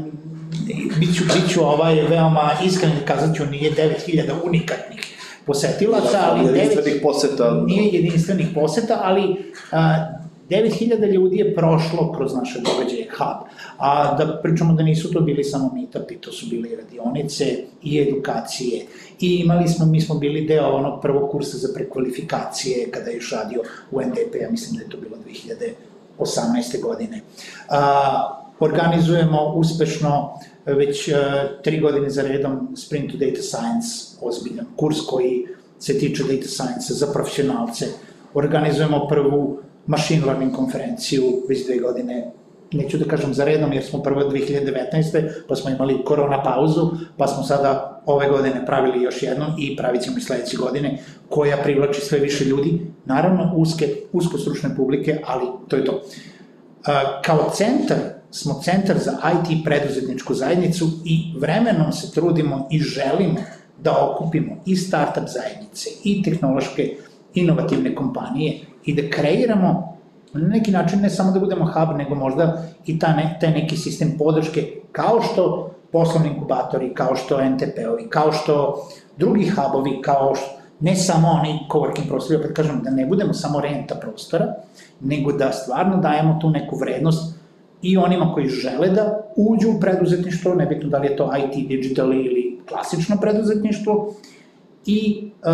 biću, 1.00 1.24
biću 1.34 1.62
ovaj, 1.64 1.96
veoma 2.10 2.52
iskren, 2.66 2.92
kazat 3.06 3.36
ću, 3.36 3.46
nije 3.46 3.72
9000 3.72 4.32
unikatnih 4.44 5.16
posetilaca, 5.46 6.12
da, 6.12 6.32
ali... 6.32 6.40
Nije 6.42 6.54
jedinstvenih 6.54 7.02
poseta. 7.04 7.64
Nije 7.66 7.94
jedinstvenih 7.94 8.48
poseta, 8.54 9.00
ali 9.04 9.54
a, 9.72 10.12
9000 10.50 11.12
ljudi 11.12 11.38
je 11.38 11.56
prošlo 11.56 12.14
kroz 12.18 12.34
naše 12.34 12.60
događaje 12.60 13.08
Hub. 13.18 13.48
A 13.78 14.16
da 14.18 14.40
pričamo 14.44 14.74
da 14.74 14.84
nisu 14.84 15.12
to 15.12 15.22
bili 15.22 15.44
samo 15.44 15.72
meetupi, 15.74 16.16
to 16.16 16.32
su 16.32 16.46
bili 16.50 16.76
radionice 16.76 17.46
i 17.84 18.00
edukacije. 18.00 18.86
I 19.20 19.36
imali 19.36 19.68
smo, 19.68 19.86
mi 19.86 20.02
smo 20.02 20.16
bili 20.16 20.48
deo 20.48 20.68
onog 20.68 21.02
prvog 21.02 21.32
kursa 21.32 21.58
za 21.58 21.68
prekvalifikacije 21.74 22.92
kada 22.92 23.10
je 23.10 23.16
još 23.16 23.32
radio 23.32 23.62
u 23.92 24.02
NDP, 24.02 24.36
ja 24.42 24.52
mislim 24.52 24.76
da 24.76 24.84
je 24.84 24.90
to 24.90 24.98
bilo 24.98 25.18
2018. 26.20 26.82
godine. 26.82 27.22
A, 27.70 28.45
organizujemo 28.60 29.54
uspešno 29.56 30.40
već 30.66 31.08
uh, 31.08 31.16
tri 31.64 31.80
godine 31.80 32.10
za 32.10 32.22
redom 32.22 32.76
Sprint 32.76 33.12
to 33.12 33.18
Data 33.18 33.42
Science, 33.42 34.18
ozbiljan 34.22 34.66
kurs 34.76 34.98
koji 35.10 35.46
se 35.80 36.00
tiče 36.00 36.24
data 36.24 36.48
science 36.48 36.94
za 36.94 37.08
profesionalce. 37.14 37.86
Organizujemo 38.34 39.08
prvu 39.08 39.60
machine 39.88 40.26
learning 40.26 40.56
konferenciju 40.56 41.24
već 41.50 41.66
dve 41.66 41.78
godine 41.78 42.32
neću 42.74 42.98
da 42.98 43.06
kažem 43.06 43.34
za 43.34 43.46
redom, 43.46 43.74
jer 43.74 43.84
smo 43.84 44.04
prvo 44.04 44.22
2019. 44.22 45.30
pa 45.48 45.56
smo 45.56 45.70
imali 45.70 46.04
korona 46.06 46.44
pauzu, 46.44 46.92
pa 47.18 47.28
smo 47.28 47.44
sada 47.44 48.02
ove 48.06 48.30
godine 48.30 48.66
pravili 48.66 49.04
još 49.04 49.24
jednu 49.24 49.46
i 49.60 49.76
pravit 49.76 50.02
ćemo 50.02 50.18
i 50.18 50.22
sledeće 50.22 50.58
godine, 50.58 50.98
koja 51.30 51.58
privlači 51.58 52.02
sve 52.02 52.20
više 52.20 52.46
ljudi, 52.46 52.82
naravno 53.06 53.54
uske, 53.56 53.96
usko 54.14 54.38
stručne 54.38 54.76
publike, 54.76 55.20
ali 55.26 55.46
to 55.68 55.76
je 55.76 55.86
to. 55.86 56.02
Kao 57.24 57.50
centar 57.54 57.98
smo 58.36 58.54
centar 58.64 58.98
za 59.00 59.12
IT 59.12 59.64
preduzetničku 59.66 60.34
zajednicu 60.34 60.86
i 61.06 61.34
vremenom 61.40 61.92
se 61.92 62.12
trudimo 62.12 62.68
i 62.72 62.80
želimo 62.80 63.40
da 63.84 64.12
okupimo 64.12 64.56
i 64.66 64.76
startup 64.76 65.24
zajednice 65.28 65.90
i 66.04 66.24
tehnološke 66.24 66.96
inovativne 67.34 67.96
kompanije 67.96 68.60
i 68.86 68.94
da 68.94 69.10
kreiramo 69.10 69.98
na 70.34 70.48
neki 70.48 70.72
način 70.72 71.00
ne 71.02 71.10
samo 71.10 71.32
da 71.32 71.40
budemo 71.40 71.66
hub, 71.66 71.98
nego 71.98 72.16
možda 72.16 72.64
i 72.86 73.00
ta 73.00 73.14
ne, 73.16 73.38
taj 73.42 73.52
neki 73.52 73.78
sistem 73.78 74.16
podrške, 74.18 74.68
kao 74.92 75.22
što 75.22 75.72
poslovni 75.92 76.30
inkubatori, 76.30 76.94
kao 76.94 77.16
što 77.16 77.38
NTP-ovi, 77.38 78.10
kao 78.10 78.32
što 78.32 78.88
drugi 79.18 79.50
hubovi, 79.50 80.02
kao 80.02 80.36
što, 80.36 80.46
ne 80.80 80.96
samo 80.96 81.28
oni 81.28 81.60
coworking 81.72 82.08
prostori, 82.08 82.40
opet 82.40 82.56
kažem, 82.56 82.82
da 82.84 82.90
ne 82.90 83.06
budemo 83.06 83.34
samo 83.34 83.62
renta 83.62 83.96
prostora, 83.96 84.54
nego 85.02 85.32
da 85.32 85.52
stvarno 85.52 85.98
dajemo 85.98 86.38
tu 86.42 86.50
neku 86.50 86.76
vrednost 86.76 87.35
i 87.86 87.98
onima 87.98 88.34
koji 88.34 88.48
žele 88.48 88.90
da 88.90 89.32
uđu 89.36 89.70
u 89.70 89.80
preduzetništvo, 89.80 90.56
nebitno 90.56 90.90
da 90.90 90.98
li 90.98 91.08
je 91.08 91.16
to 91.16 91.32
IT, 91.38 91.68
digital 91.68 92.14
ili 92.14 92.60
klasično 92.70 93.18
preduzetništvo, 93.22 94.14
i 94.86 95.24
uh, 95.24 95.52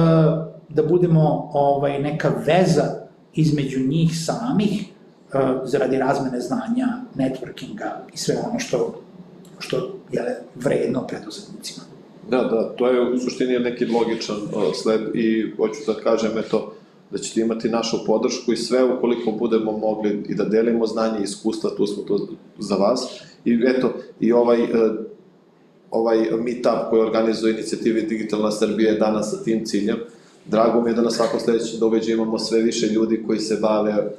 da 0.70 0.84
budemo 0.90 1.50
ovaj, 1.54 2.00
neka 2.00 2.32
veza 2.46 2.86
između 3.34 3.80
njih 3.88 4.12
samih 4.26 4.86
uh, 5.34 5.40
zaradi 5.64 5.98
razmene 5.98 6.40
znanja, 6.40 6.88
networkinga 7.16 7.92
i 8.14 8.18
sve 8.18 8.36
ono 8.50 8.60
što, 8.60 9.02
što 9.60 9.78
je 10.12 10.44
vredno 10.56 11.08
preduzetnicima. 11.08 11.86
Da, 12.30 12.38
da, 12.38 12.76
to 12.76 12.88
je 12.88 13.14
u 13.14 13.18
suštini 13.18 13.60
neki 13.60 13.86
logičan 13.86 14.38
sled 14.84 15.02
i 15.16 15.54
hoću 15.58 15.80
da 15.88 15.94
kažem, 16.04 16.38
eto, 16.38 16.74
da 17.12 17.18
ćete 17.18 17.42
imati 17.42 17.70
našu 17.70 17.98
podršku 18.06 18.54
i 18.54 18.58
sve 18.58 18.84
ukoliko 18.84 19.32
budemo 19.32 19.72
mogli 19.72 20.24
i 20.30 20.36
da 20.36 20.44
delimo 20.44 20.88
znanje 20.88 21.20
i 21.20 21.24
iskustva, 21.24 21.70
tu 21.78 21.88
smo 21.88 22.04
to 22.04 22.28
za 22.60 22.76
vas. 22.76 23.22
I 23.46 23.60
eto, 23.68 23.94
i 24.20 24.32
ovaj, 24.32 24.64
e, 24.64 24.68
ovaj 25.92 26.18
meetup 26.18 26.90
koji 26.90 27.02
organizuje 27.02 27.54
inicijativi 27.54 28.02
Digitalna 28.02 28.52
Srbija 28.52 28.92
je 28.92 29.00
danas 29.00 29.32
sa 29.32 29.44
tim 29.44 29.66
ciljem. 29.66 29.98
Drago 30.46 30.82
mi 30.82 30.90
je 30.90 30.94
da 30.94 31.02
na 31.02 31.12
svakom 31.12 31.40
sledećem 31.40 31.80
događaju 31.80 32.18
imamo 32.18 32.40
sve 32.40 32.62
više 32.62 32.88
ljudi 32.88 33.24
koji 33.28 33.40
se 33.40 33.58
bave 33.62 34.12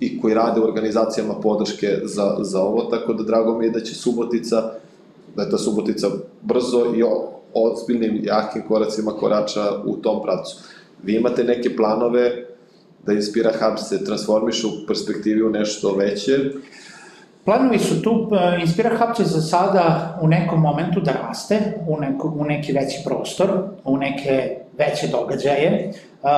i 0.00 0.20
koji 0.20 0.34
rade 0.34 0.60
u 0.60 0.64
organizacijama 0.64 1.34
podrške 1.34 1.86
za, 2.04 2.36
za 2.40 2.60
ovo, 2.60 2.82
tako 2.82 3.12
da 3.12 3.22
drago 3.22 3.58
mi 3.58 3.64
je 3.64 3.70
da 3.70 3.80
će 3.80 3.94
Subotica, 3.94 4.72
da 5.36 5.42
je 5.42 5.50
ta 5.50 5.58
Subotica 5.58 6.08
brzo 6.42 6.94
i 6.96 7.02
ozbiljnim, 7.54 8.20
jakim 8.24 8.62
koracima 8.68 9.12
korača 9.12 9.82
u 9.84 9.96
tom 9.96 10.22
pravcu 10.22 10.56
vi 11.02 11.16
imate 11.16 11.44
neke 11.44 11.76
planove 11.76 12.46
da 13.06 13.12
Inspira 13.12 13.50
Hub 13.52 13.78
se 13.78 14.04
transformiše 14.04 14.66
u 14.66 14.86
perspektivi 14.86 15.42
u 15.42 15.50
nešto 15.50 15.94
veće? 15.94 16.38
Planovi 17.44 17.78
su 17.78 18.02
tu, 18.02 18.28
e, 18.32 18.60
Inspira 18.60 18.90
Hub 18.98 19.16
će 19.16 19.24
za 19.24 19.40
sada 19.40 20.18
u 20.22 20.28
nekom 20.28 20.60
momentu 20.60 21.00
da 21.00 21.12
raste, 21.12 21.58
u, 21.88 22.00
neko, 22.00 22.32
u 22.36 22.44
neki 22.44 22.72
veći 22.72 22.98
prostor, 23.04 23.48
u 23.84 23.96
neke 23.96 24.56
veće 24.78 25.08
događaje, 25.08 25.92
uh, 26.22 26.28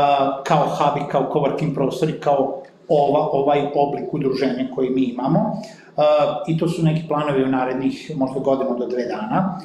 kao 0.45 0.67
hub 0.67 1.03
i 1.03 1.11
kao 1.11 1.31
coworking 1.35 1.75
prostor 1.75 2.09
i 2.09 2.21
kao 2.21 2.63
ova, 2.89 3.21
ovaj 3.33 3.61
oblik 3.75 4.15
udruženja 4.15 4.69
koji 4.75 4.91
mi 4.91 5.03
imamo. 5.03 5.63
Uh, 5.97 6.05
I 6.47 6.59
to 6.59 6.69
su 6.69 6.83
neki 6.83 7.09
planovi 7.09 7.45
u 7.45 7.49
narednih 7.49 8.13
možda 8.17 8.41
godinu 8.41 8.79
do 8.79 8.87
dve 8.87 9.05
dana, 9.05 9.61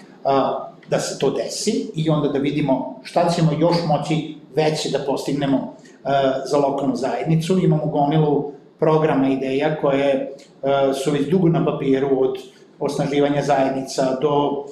da 0.89 0.99
se 0.99 1.19
to 1.19 1.29
desi 1.29 1.91
i 1.95 2.09
onda 2.09 2.27
da 2.27 2.39
vidimo 2.39 2.99
šta 3.03 3.29
ćemo 3.29 3.51
još 3.59 3.75
moći 3.87 4.35
veće 4.57 4.89
da 4.89 5.05
postignemo 5.05 5.57
uh, 5.57 6.11
za 6.45 6.57
lokalnu 6.57 6.95
zajednicu. 6.95 7.59
Imamo 7.59 7.85
gomilu 7.85 8.51
programa 8.79 9.29
ideja 9.29 9.75
koje 9.81 10.31
uh, 10.61 10.69
su 11.03 11.11
već 11.11 11.29
dugo 11.29 11.49
na 11.49 11.65
papiru 11.65 12.21
od 12.21 12.37
osnaživanja 12.79 13.41
zajednica, 13.41 14.17
do 14.21 14.49
uh, 14.49 14.65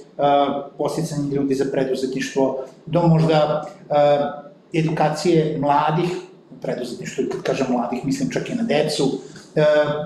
posticanja 0.77 1.35
ljudi 1.35 1.55
za 1.55 1.65
preduzetništvo, 1.71 2.57
do 2.85 3.01
možda 3.01 3.65
edukacije 4.73 5.57
mladih 5.59 6.09
i 7.01 7.29
kad 7.29 7.41
kažem 7.43 7.67
mladih, 7.69 8.05
mislim 8.05 8.29
čak 8.29 8.49
i 8.49 8.55
na 8.55 8.63
decu, 8.63 9.03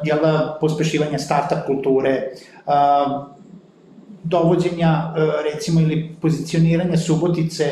jel 0.03 0.17
da, 0.21 0.57
pospešivanja 0.61 1.17
startup 1.19 1.57
kulture, 1.65 2.31
dovođenja, 4.23 5.13
recimo, 5.53 5.81
ili 5.81 6.15
pozicioniranja 6.21 6.97
Subotice 6.97 7.65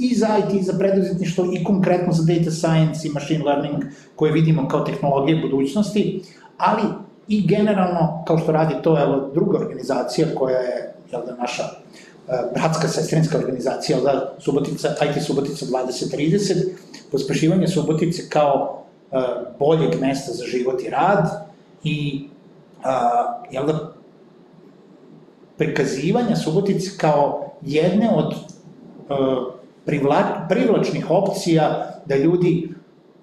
i 0.00 0.14
za 0.14 0.28
IT, 0.38 0.60
i 0.60 0.62
za 0.62 0.72
preduzetništvo, 0.78 1.44
i 1.52 1.64
konkretno 1.64 2.12
za 2.12 2.24
data 2.34 2.50
science 2.50 3.08
i 3.08 3.10
machine 3.10 3.44
learning, 3.44 3.84
koje 4.16 4.32
vidimo 4.32 4.68
kao 4.68 4.80
tehnologije 4.80 5.40
budućnosti, 5.40 6.22
ali 6.56 6.82
i 7.28 7.46
generalno, 7.46 8.24
kao 8.26 8.38
što 8.38 8.52
radi 8.52 8.74
to, 8.82 9.02
evo, 9.02 9.30
druga 9.34 9.58
organizacija 9.58 10.26
koja 10.34 10.58
je, 10.58 10.94
jel 11.12 11.20
da, 11.26 11.36
naša 11.36 11.62
e, 11.62 11.70
bratska 12.54 12.88
sestrinska 12.88 13.38
organizacija, 13.38 13.96
jel 13.96 14.04
da, 14.04 14.34
Subotica, 14.38 14.88
IT 14.88 15.22
Subotica 15.22 15.66
2030, 15.66 16.68
pospešivanje 17.12 17.68
Subotice 17.68 18.28
kao 18.28 18.84
uh, 19.10 19.20
boljeg 19.58 20.00
mesta 20.00 20.32
za 20.32 20.44
život 20.44 20.82
i 20.82 20.90
rad 20.90 21.46
i, 21.84 22.28
uh, 22.78 22.84
jel 23.50 23.66
da, 23.66 23.92
prikazivanja 25.56 26.36
Subotice 26.36 26.90
kao 26.98 27.52
jedne 27.62 28.10
od 28.10 28.34
uh, 29.08 29.59
privla, 29.86 30.46
privlačnih 30.48 31.10
opcija 31.10 31.94
da 32.06 32.16
ljudi 32.16 32.68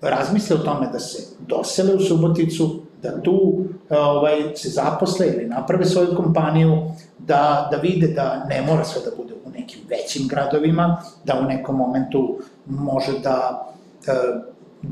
razmisle 0.02 0.56
o 0.56 0.60
tome 0.60 0.88
da 0.91 1.00
se 1.00 1.24
dosele 1.48 1.96
u 1.96 2.00
Suboticu, 2.00 2.80
da 3.02 3.22
tu 3.22 3.65
ovaj, 3.89 4.56
se 4.56 4.70
zaposle 4.70 5.28
ili 5.28 5.46
naprave 5.46 5.86
svoju 5.86 6.15
kompaniju, 6.15 6.91
da, 7.20 7.67
da 7.72 7.78
vide 7.78 8.08
da 8.08 8.46
ne 8.50 8.62
mora 8.62 8.84
sve 8.84 9.02
da 9.06 9.12
bude 9.17 9.34
u 9.46 9.50
nekim 9.50 9.82
većim 9.89 10.28
gradovima, 10.28 11.02
da 11.24 11.39
u 11.39 11.43
nekom 11.43 11.76
momentu 11.76 12.38
može 12.65 13.20
da 13.20 13.67
e, 14.08 14.12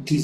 ti, 0.05 0.23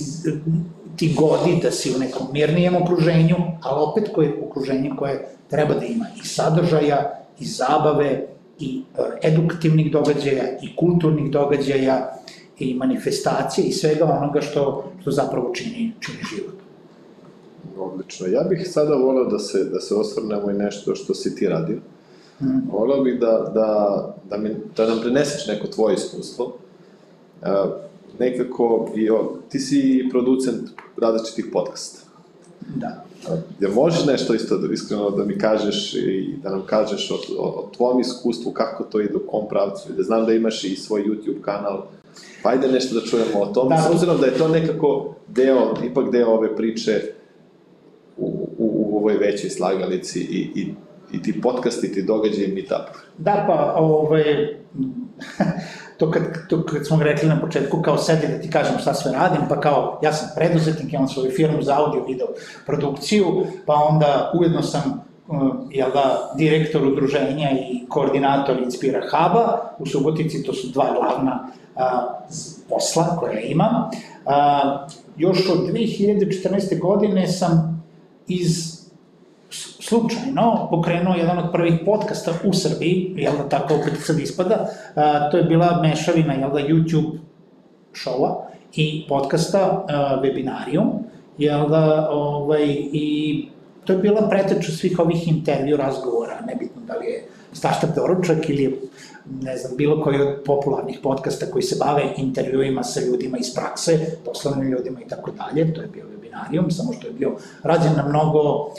ti 0.96 1.16
godi 1.18 1.60
da 1.64 1.72
si 1.72 1.96
u 1.96 2.00
nekom 2.00 2.28
mirnijem 2.32 2.76
okruženju, 2.76 3.36
ali 3.62 3.84
opet 3.84 4.10
koje 4.16 4.44
okruženje 4.48 4.92
koje 5.00 5.28
treba 5.50 5.74
da 5.74 5.86
ima 5.86 6.06
i 6.24 6.28
sadržaja, 6.28 7.22
i 7.40 7.46
zabave, 7.46 8.28
i 8.60 8.82
e, 8.98 9.28
edukativnih 9.28 9.92
događaja, 9.92 10.44
i 10.62 10.76
kulturnih 10.76 11.32
događaja, 11.32 12.14
i 12.60 12.74
manifestacije, 12.74 13.68
i 13.68 13.72
svega 13.72 14.06
onoga 14.06 14.42
što, 14.42 14.92
što 15.02 15.12
zapravo 15.12 15.52
čini, 15.54 15.94
čini 16.00 16.18
život. 16.36 16.54
Odlično. 17.78 18.28
Ja 18.28 18.44
bih 18.44 18.68
sada 18.72 18.96
volao 18.96 19.26
da 19.26 19.40
se, 19.40 19.64
da 19.64 19.80
se 19.80 19.96
osvrnemo 19.96 20.52
i 20.52 20.54
nešto 20.54 20.96
što 20.96 21.14
si 21.14 21.36
ti 21.36 21.48
radio. 21.48 21.78
Mm. 22.42 22.70
Volao 22.72 23.04
bih 23.04 23.20
da, 23.20 23.52
da, 23.54 24.14
da, 24.30 24.38
mi, 24.38 24.50
da 24.78 24.88
nam 24.88 25.00
preneseš 25.02 25.48
neko 25.48 25.68
tvoje 25.68 25.96
iskustvo. 25.96 26.46
Uh, 26.46 27.48
nekako, 28.20 28.92
i, 28.96 29.10
o, 29.10 29.38
ti 29.50 29.60
si 29.60 30.08
producent 30.12 30.70
različitih 31.02 31.46
podcasta. 31.54 32.00
Da. 32.76 33.04
Ja 33.60 33.70
možeš 33.70 34.06
nešto 34.06 34.34
isto 34.34 34.58
da, 34.58 34.74
iskreno 34.74 35.10
da 35.10 35.26
mi 35.26 35.38
kažeš 35.38 35.94
i 35.94 36.36
da 36.44 36.50
nam 36.50 36.62
kažeš 36.66 37.12
o, 37.12 37.16
o, 37.38 37.44
o 37.44 37.70
tvom 37.78 38.00
iskustvu, 38.00 38.52
kako 38.52 38.84
to 38.84 39.00
ide 39.00 39.16
u 39.16 39.28
kom 39.28 39.48
pravcu, 39.50 39.90
i 39.92 39.96
da 39.96 40.04
znam 40.04 40.26
da 40.26 40.34
imaš 40.34 40.64
i 40.64 40.76
svoj 40.76 41.04
YouTube 41.04 41.42
kanal, 41.42 41.84
pa 42.44 42.50
ajde 42.50 42.68
nešto 42.68 42.96
da 42.96 43.02
čujemo 43.02 43.40
o 43.40 43.46
tom, 43.46 43.70
da, 43.70 43.78
s 43.78 43.92
obzirom 43.92 44.18
da 44.22 44.26
je 44.26 44.38
to 44.38 44.48
nekako 44.48 45.16
deo, 45.28 45.74
ipak 45.92 46.12
deo 46.12 46.30
ove 46.30 46.56
priče 46.56 47.02
u, 48.18 48.26
u, 48.58 48.88
u 48.90 48.98
ovoj 48.98 49.18
većoj 49.18 49.50
slagalici 49.50 50.20
i, 50.20 50.62
i, 50.62 50.74
i 51.12 51.22
ti 51.22 51.42
podcasti, 51.42 51.94
ti 51.94 52.04
događaji, 52.04 52.54
meetup. 52.54 52.96
Da, 53.18 53.44
pa, 53.48 53.76
ovaj, 53.78 54.58
to 56.02 56.12
kad, 56.12 56.24
to 56.48 56.66
kad 56.66 56.88
smo 56.88 57.04
rekli 57.04 57.30
na 57.30 57.42
početku, 57.42 57.82
kao 57.82 57.98
sedi 57.98 58.28
da 58.28 58.42
ti 58.42 58.50
kažem 58.50 58.80
šta 58.80 58.94
sve 58.94 59.12
radim, 59.12 59.42
pa 59.50 59.60
kao 59.60 60.00
ja 60.04 60.14
sam 60.14 60.30
preduzetnik, 60.36 60.94
imam 60.94 61.08
svoju 61.08 61.32
firmu 61.32 61.62
za 61.62 61.78
audio 61.78 62.06
video 62.08 62.28
produkciju, 62.66 63.46
pa 63.66 63.74
onda 63.74 64.32
ujedno 64.40 64.62
sam 64.62 65.04
uh, 65.28 65.38
jel 65.70 65.92
da, 65.94 66.34
direktor 66.38 66.86
udruženja 66.86 67.52
i 67.52 67.86
koordinator 67.90 68.60
Inspira 68.64 69.02
Huba, 69.02 69.76
u 69.80 69.86
Subotici 69.86 70.44
to 70.44 70.54
su 70.54 70.68
dva 70.68 70.88
glavna 70.94 71.48
a, 71.76 72.20
posla 72.70 73.18
koje 73.20 73.42
imam. 73.52 73.90
A, 74.26 74.88
još 75.18 75.50
od 75.50 75.58
2014. 75.58 76.80
godine 76.80 77.28
sam 77.28 77.84
iz 78.28 78.81
slučajno 79.92 80.68
pokrenuo 80.70 81.16
jedan 81.16 81.38
od 81.38 81.52
prvih 81.52 81.80
podcasta 81.86 82.34
u 82.44 82.54
Srbiji, 82.54 83.14
jel 83.18 83.34
da 83.38 83.50
tako 83.50 83.76
opet 83.76 83.94
sad 84.00 84.20
ispada, 84.20 84.68
a, 84.96 85.30
to 85.30 85.38
je 85.38 85.44
bila 85.44 85.82
mešavina, 85.82 86.34
jel 86.34 86.52
da, 86.52 86.60
YouTube 86.60 87.18
šova 87.94 88.48
i 88.76 89.06
podcasta 89.10 89.60
a, 89.60 90.22
Webinarium, 90.24 90.90
jel 91.38 91.68
da, 91.70 92.08
ovaj, 92.12 92.66
i 92.94 93.48
to 93.86 93.94
je 93.94 94.00
bila 94.00 94.30
preteča 94.30 94.72
svih 94.72 95.00
ovih 95.00 95.28
intervju, 95.28 95.78
razgovora, 95.78 96.40
nebitno 96.48 96.82
da 96.88 96.94
li 96.94 97.06
je 97.06 97.26
startup 97.54 97.96
doručak 97.96 98.50
ili 98.50 98.90
ne 99.42 99.58
znam, 99.58 99.78
bilo 99.78 100.04
koji 100.04 100.22
od 100.22 100.44
popularnih 100.46 101.00
podcasta 101.04 101.52
koji 101.52 101.64
se 101.64 101.76
bave 101.80 102.04
intervjuima 102.18 102.84
sa 102.84 103.02
ljudima 103.02 103.38
iz 103.38 103.54
prakse, 103.56 104.18
poslovnim 104.26 104.72
ljudima 104.72 105.02
i 105.02 105.08
tako 105.08 105.32
dalje, 105.32 105.74
to 105.74 105.82
je 105.82 105.88
bio 105.88 106.06
webinarijum, 106.06 106.70
samo 106.70 106.94
što 106.94 107.08
je 107.08 107.14
bio 107.14 107.36
rađen 107.64 107.94
na 107.98 108.08
mnogo 108.08 108.40
uh, 108.40 108.74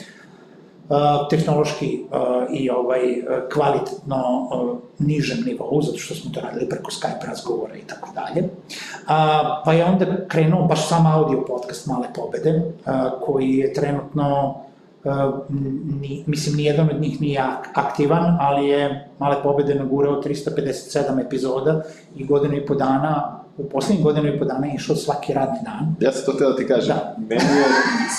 tehnološki 1.31 2.05
i 2.51 2.71
ovaj 2.71 3.01
kvalitetno 3.53 4.49
nižem 4.99 5.45
nivou, 5.47 5.83
zato 5.83 5.99
što 5.99 6.15
smo 6.15 6.31
to 6.35 6.41
radili 6.41 6.69
preko 6.69 6.91
Skype 6.91 7.27
razgovora 7.27 7.77
i 7.77 7.87
tako 7.87 8.09
dalje. 8.15 8.49
Pa 9.65 9.73
je 9.73 9.85
onda 9.85 10.07
krenuo 10.29 10.65
baš 10.65 10.89
sam 10.89 11.07
audio 11.07 11.45
podcast 11.49 11.87
Male 11.87 12.07
pobede, 12.15 12.63
koji 13.25 13.57
je 13.57 13.73
trenutno 13.73 14.55
ni, 16.01 16.25
mislim, 16.27 16.57
nijedan 16.57 16.89
od 16.91 17.01
njih 17.01 17.21
nije 17.21 17.43
aktivan, 17.75 18.37
ali 18.41 18.69
je 18.69 19.09
Male 19.19 19.43
pobede 19.43 19.75
nagurao 19.75 20.23
357 20.23 21.27
epizoda 21.27 21.83
i 22.17 22.27
godinu 22.27 22.57
i 22.57 22.67
po 22.67 22.75
dana 22.75 23.42
u 23.59 23.69
poslednjih 23.69 24.05
godinu 24.05 24.29
i 24.29 24.39
po 24.39 24.45
dana 24.45 24.67
išao 24.75 24.97
svaki 24.97 25.33
radni 25.33 25.59
dan. 25.65 25.95
Ja 26.01 26.13
sam 26.13 26.25
to 26.25 26.33
htio 26.33 26.51
da 26.51 26.57
ti 26.57 26.67
kažem. 26.67 26.97
Da. 26.97 27.17
Meni 27.19 27.59
je 27.59 27.65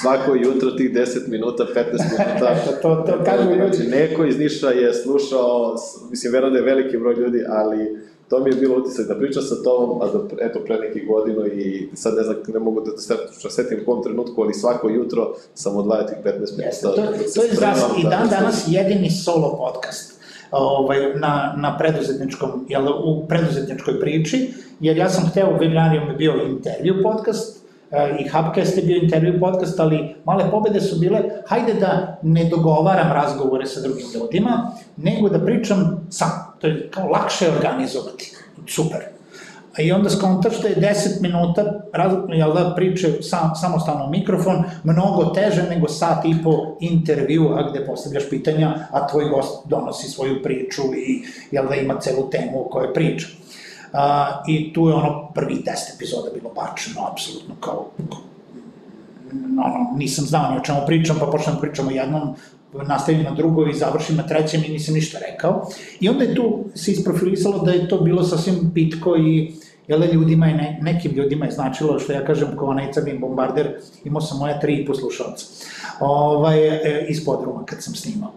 svako 0.01 0.35
jutro 0.35 0.71
tih 0.71 0.93
10 0.93 1.27
minuta, 1.27 1.63
15 1.75 1.85
minuta. 1.85 2.55
to, 2.65 2.71
to, 2.81 3.11
to 3.11 3.23
kažu 3.25 3.49
ljudi. 3.49 3.75
Znači, 3.75 3.89
neko 3.89 4.25
iz 4.25 4.39
Niša 4.39 4.69
je 4.69 4.93
slušao, 4.93 5.75
mislim, 6.09 6.33
verujem 6.33 6.53
da 6.53 6.59
je 6.59 6.65
veliki 6.65 6.97
broj 6.97 7.15
ljudi, 7.15 7.43
ali 7.49 8.03
to 8.29 8.39
mi 8.39 8.49
je 8.49 8.55
bilo 8.55 8.77
utisak 8.77 9.07
da 9.07 9.15
pričam 9.15 9.43
sa 9.43 9.55
tobom, 9.63 10.01
a 10.01 10.05
da, 10.05 10.45
eto, 10.45 10.59
pre 10.65 10.77
nekih 10.79 11.07
godinu 11.07 11.45
i 11.45 11.89
sad 11.93 12.15
ne 12.15 12.23
znam, 12.23 12.35
ne 12.47 12.59
mogu 12.59 12.81
da 12.81 12.97
se 12.97 13.15
setim 13.49 13.79
u 13.81 13.85
kom 13.85 14.03
trenutku, 14.03 14.41
ali 14.41 14.53
svako 14.53 14.89
jutro 14.89 15.35
sam 15.53 15.77
odvajao 15.77 16.07
tih 16.07 16.17
15 16.25 16.33
minuta. 16.33 16.63
Jeste, 16.63 16.87
to, 16.87 16.95
da 16.95 17.11
to 17.35 17.43
je 17.43 17.53
zas, 17.53 17.83
i 17.99 18.03
dan 18.03 18.29
danas 18.29 18.63
jedini 18.67 19.09
solo 19.09 19.57
podcast 19.57 20.12
ovaj, 20.53 20.97
na, 21.15 21.53
na 21.57 21.77
preduzetničkom, 21.77 22.65
jel, 22.69 22.87
u 23.03 23.27
preduzetničkoj 23.27 23.99
priči, 23.99 24.53
jer 24.79 24.97
ja 24.97 25.09
sam 25.09 25.29
hteo, 25.29 25.57
Webinarijom 25.59 26.09
je 26.09 26.15
bio 26.17 26.33
intervju 26.49 27.03
podcast, 27.03 27.65
e, 27.91 28.17
i 28.19 28.29
Hubcast 28.29 28.77
je 28.77 28.83
bio 28.83 28.97
intervju 29.03 29.39
podcast, 29.39 29.79
ali 29.79 30.15
male 30.25 30.51
pobede 30.51 30.81
su 30.81 30.99
bile, 30.99 31.19
hajde 31.47 31.73
da 31.73 32.19
ne 32.21 32.45
dogovaram 32.45 33.11
razgovore 33.11 33.65
sa 33.65 33.81
drugim 33.81 34.05
ljudima, 34.13 34.71
nego 34.97 35.29
da 35.29 35.45
pričam 35.45 36.07
sam. 36.09 36.29
To 36.59 36.67
je 36.67 36.89
kao 36.89 37.07
lakše 37.07 37.51
organizovati. 37.51 38.31
Super. 38.67 39.12
I 39.77 39.91
onda 39.91 40.09
skontaš 40.09 40.61
da 40.61 40.67
je 40.67 40.75
10 40.75 41.21
minuta 41.21 41.63
jel 42.33 42.53
da, 42.53 42.73
priče 42.75 43.21
sam, 43.21 43.51
samostalno 43.55 44.09
mikrofon, 44.09 44.63
mnogo 44.83 45.25
teže 45.25 45.63
nego 45.69 45.87
sat 45.87 46.25
i 46.25 46.35
po 46.43 46.77
intervjua 46.79 47.69
gde 47.69 47.85
postavljaš 47.85 48.29
pitanja, 48.29 48.87
a 48.91 49.07
tvoj 49.07 49.29
gost 49.29 49.67
donosi 49.67 50.07
svoju 50.07 50.43
priču 50.43 50.81
i 50.81 51.23
jel 51.51 51.67
da 51.67 51.75
ima 51.75 51.99
celu 51.99 52.29
temu 52.29 52.61
o 52.61 52.69
kojoj 52.69 52.93
priča. 52.93 53.27
A, 53.93 54.27
I 54.47 54.73
tu 54.73 54.87
je 54.87 54.93
ono 54.93 55.31
prvi 55.33 55.55
10 55.55 55.95
epizoda 55.95 56.29
bilo 56.33 56.53
bačeno, 56.53 57.07
apsolutno 57.11 57.55
kao 57.59 57.89
ono, 59.65 59.97
nisam 59.97 60.25
znao 60.25 60.51
ni 60.51 60.57
o 60.57 60.63
čemu 60.63 60.79
pričam, 60.85 61.17
pa 61.19 61.25
počnem 61.25 61.55
da 61.55 61.61
pričam 61.61 61.87
o 61.87 61.91
jednom, 61.91 62.35
nastavim 62.87 63.23
na 63.23 63.31
drugo 63.31 63.67
i 63.67 63.73
završim 63.73 64.15
na 64.15 64.27
trećem 64.27 64.63
i 64.65 64.69
nisam 64.69 64.93
ništa 64.93 65.19
rekao. 65.31 65.67
I 65.99 66.09
onda 66.09 66.23
je 66.23 66.35
tu 66.35 66.63
se 66.75 66.91
isprofilisalo 66.91 67.59
da 67.59 67.71
je 67.71 67.87
to 67.87 67.97
bilo 67.97 68.23
sasvim 68.23 68.71
pitko 68.73 69.15
i 69.17 69.51
jel 69.87 69.99
da 69.99 70.05
ljudima 70.05 70.47
je, 70.47 70.55
ne, 70.55 70.79
nekim 70.81 71.11
ljudima 71.11 71.45
je 71.45 71.51
značilo, 71.51 71.99
što 71.99 72.13
ja 72.13 72.25
kažem, 72.25 72.47
kao 72.57 72.67
onaj 72.67 72.91
crni 72.91 73.19
bombarder, 73.19 73.75
imao 74.03 74.21
sam 74.21 74.39
moja 74.39 74.59
tri 74.59 74.75
i 74.75 74.85
poslušalca 74.85 75.45
ovaj, 75.99 76.67
e, 76.67 77.05
iz 77.09 77.25
podruma 77.25 77.65
kad 77.65 77.83
sam 77.83 77.95
snimao. 77.95 78.31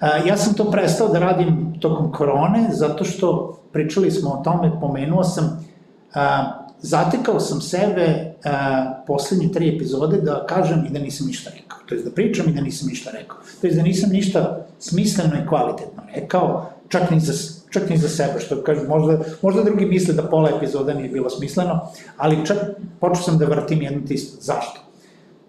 E, 0.00 0.28
ja 0.28 0.36
sam 0.36 0.54
to 0.54 0.70
prestao 0.70 1.08
da 1.08 1.18
radim 1.18 1.74
tokom 1.80 2.12
korone, 2.12 2.68
zato 2.72 3.04
što 3.04 3.58
pričali 3.72 4.10
smo 4.10 4.30
o 4.30 4.42
tome, 4.44 4.80
pomenuo 4.80 5.24
sam, 5.24 5.66
a, 6.14 6.52
zatekao 6.80 7.40
sam 7.40 7.60
sebe 7.60 8.25
uh, 8.46 9.06
poslednje 9.06 9.52
tri 9.52 9.76
epizode 9.76 10.20
da 10.20 10.46
kažem 10.46 10.86
i 10.86 10.92
da 10.92 10.98
nisam 10.98 11.26
ništa 11.26 11.50
rekao. 11.50 11.78
To 11.86 11.94
je 11.94 12.02
da 12.02 12.10
pričam 12.10 12.48
i 12.48 12.52
da 12.52 12.60
nisam 12.60 12.88
ništa 12.88 13.10
rekao. 13.10 13.38
To 13.60 13.66
je 13.66 13.74
da 13.74 13.82
nisam 13.82 14.10
ništa 14.10 14.66
smisleno 14.78 15.36
i 15.36 15.48
kvalitetno 15.48 16.02
rekao, 16.14 16.70
čak 16.88 17.10
ni 17.10 17.20
za, 17.20 17.32
čak 17.70 17.90
ni 17.90 17.98
za 17.98 18.08
sebe, 18.08 18.40
što 18.40 18.62
kažem, 18.62 18.86
možda, 18.88 19.18
možda 19.42 19.62
drugi 19.62 19.86
misle 19.86 20.14
da 20.14 20.22
pola 20.22 20.50
epizoda 20.56 20.94
nije 20.94 21.08
bilo 21.08 21.30
smisleno, 21.30 21.80
ali 22.16 22.46
čak 22.46 22.58
počeo 23.00 23.22
sam 23.22 23.38
da 23.38 23.46
vrtim 23.46 23.82
jedno 23.82 24.06
te 24.08 24.14
isto. 24.14 24.36
Zašto? 24.40 24.80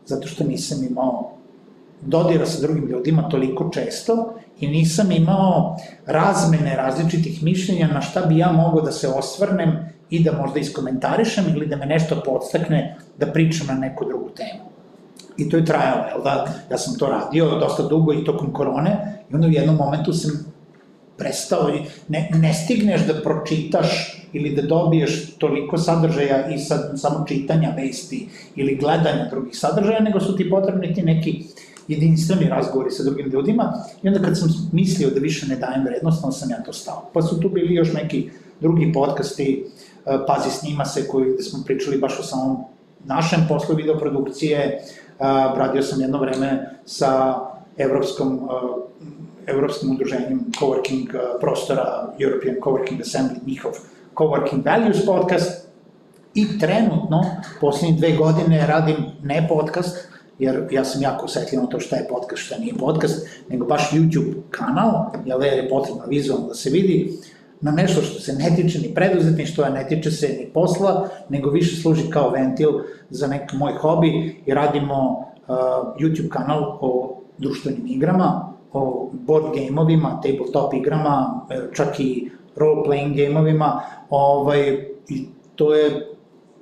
Zato 0.05 0.27
što 0.27 0.43
nisam 0.43 0.83
imao 0.89 1.31
dodira 2.01 2.45
sa 2.45 2.61
drugim 2.61 2.87
ljudima 2.87 3.29
toliko 3.29 3.69
često 3.73 4.33
i 4.59 4.67
nisam 4.67 5.11
imao 5.11 5.77
razmene 6.05 6.75
različitih 6.75 7.43
mišljenja 7.43 7.87
na 7.87 8.01
šta 8.01 8.21
bi 8.21 8.37
ja 8.37 8.51
mogao 8.51 8.81
da 8.81 8.91
se 8.91 9.07
osvrnem 9.07 9.96
i 10.09 10.23
da 10.23 10.31
možda 10.41 10.59
iskomentarišem 10.59 11.45
ili 11.55 11.67
da 11.67 11.75
me 11.75 11.85
nešto 11.85 12.21
podstakne 12.25 12.97
da 13.17 13.25
pričam 13.25 13.67
na 13.67 13.73
neku 13.73 14.05
drugu 14.05 14.29
temu. 14.29 14.69
I 15.37 15.49
to 15.49 15.57
je 15.57 15.65
trajalo, 15.65 16.03
jel 16.07 16.23
da? 16.23 16.53
Ja 16.71 16.77
sam 16.77 16.97
to 16.97 17.07
radio 17.07 17.59
dosta 17.59 17.83
dugo 17.83 18.13
i 18.13 18.25
tokom 18.25 18.53
korone 18.53 19.23
i 19.31 19.35
onda 19.35 19.47
u 19.47 19.51
jednom 19.51 19.75
momentu 19.75 20.13
sam 20.13 20.53
prestao 21.17 21.69
i 21.69 21.79
ne, 22.07 22.29
ne 22.33 22.53
stigneš 22.53 23.01
da 23.07 23.21
pročitaš 23.21 24.13
ili 24.33 24.55
da 24.55 24.61
dobiješ 24.61 25.35
toliko 25.37 25.77
sadržaja 25.77 26.49
i 26.49 26.57
sad 26.57 26.91
samo 26.95 27.25
čitanja 27.27 27.73
vesti 27.77 28.29
ili 28.55 28.75
gledanja 28.75 29.29
drugih 29.29 29.57
sadržaja, 29.57 29.99
nego 29.99 30.19
su 30.19 30.35
ti 30.35 30.49
potrebni 30.49 30.93
ti 30.93 31.01
neki 31.01 31.43
jedinstveni 31.87 32.49
razgovori 32.49 32.91
sa 32.91 33.03
drugim 33.03 33.29
ljudima 33.29 33.83
i 34.03 34.07
onda 34.07 34.19
kad 34.19 34.39
sam 34.39 34.69
mislio 34.71 35.09
da 35.09 35.19
više 35.19 35.47
ne 35.47 35.55
dajem 35.55 35.83
vrednost, 35.85 36.23
onda 36.23 36.35
sam 36.35 36.51
ja 36.51 36.63
to 36.63 36.73
stao. 36.73 37.09
Pa 37.13 37.21
su 37.21 37.39
tu 37.39 37.49
bili 37.49 37.75
još 37.75 37.93
neki 37.93 38.29
drugi 38.61 38.93
podcasti, 38.93 39.65
e, 40.07 40.25
Pazi 40.27 40.49
snima 40.49 40.85
se, 40.85 41.07
koji 41.07 41.33
gde 41.33 41.43
smo 41.43 41.63
pričali 41.65 41.97
baš 41.97 42.19
o 42.19 42.23
samom 42.23 42.57
našem 43.05 43.45
poslu 43.49 43.75
videoprodukcije, 43.75 44.59
e, 44.59 44.81
radio 45.55 45.81
sam 45.81 46.01
jedno 46.01 46.19
vreme 46.19 46.79
sa 46.85 47.39
evropskom, 47.77 48.49
e, 49.47 49.51
evropskim 49.51 49.91
udruženjem 49.91 50.45
coworking 50.59 51.07
prostora, 51.39 52.13
European 52.19 52.55
Coworking 52.63 52.99
Assembly, 52.99 53.45
njihov 53.45 53.71
Coworking 54.15 54.65
Values 54.65 55.05
podcast, 55.05 55.67
i 56.37 56.59
trenutno, 56.59 57.25
poslednje 57.61 57.97
dve 57.97 58.11
godine 58.11 58.67
radim 58.67 58.95
ne 59.23 59.47
podcast, 59.47 60.07
jer 60.39 60.67
ja 60.71 60.83
sam 60.83 61.01
jako 61.01 61.25
osetljiv 61.25 61.61
na 61.61 61.67
to 61.67 61.79
šta 61.79 61.95
je 61.95 62.07
podcast, 62.09 62.43
šta 62.43 62.57
nije 62.57 62.73
podcast, 62.73 63.27
nego 63.49 63.65
baš 63.65 63.91
YouTube 63.91 64.35
kanal, 64.51 65.11
jer 65.25 65.53
je 65.53 65.69
potrebno 65.69 66.03
vizualno 66.07 66.47
da 66.47 66.53
se 66.53 66.69
vidi, 66.69 67.17
na 67.61 67.71
nešto 67.71 68.01
što 68.01 68.19
se 68.19 68.33
ne 68.33 68.55
tiče 68.55 68.79
ni 68.79 68.93
preduzetništva, 68.93 69.69
ne 69.69 69.87
tiče 69.87 70.11
se 70.11 70.27
ni 70.27 70.49
posla, 70.53 71.09
nego 71.29 71.49
više 71.49 71.81
služi 71.81 72.09
kao 72.09 72.29
ventil 72.29 72.69
za 73.09 73.27
nek 73.27 73.53
moj 73.53 73.73
hobi 73.73 74.41
i 74.45 74.53
radimo 74.53 75.09
uh, 75.09 75.55
YouTube 75.99 76.29
kanal 76.29 76.77
o 76.81 77.21
društvenim 77.37 77.87
igrama, 77.87 78.53
o 78.73 79.09
board 79.13 79.45
gameovima, 79.55 80.21
tabletop 80.23 80.73
igrama, 80.73 81.41
čak 81.73 81.99
i 81.99 82.29
role-playing 82.55 83.25
gameovima, 83.25 83.81
ovaj, 84.09 84.87
i 85.09 85.25
to 85.55 85.75
je 85.75 86.07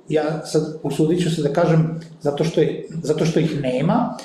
ja 0.08 0.46
sad 0.46 0.62
usudit 0.82 1.22
ću 1.22 1.30
se 1.30 1.42
da 1.42 1.52
kažem, 1.52 2.00
zato 2.20 2.44
što, 2.44 2.60
je, 2.60 2.86
zato 3.02 3.24
što 3.24 3.40
ih 3.40 3.60
nema, 3.62 4.16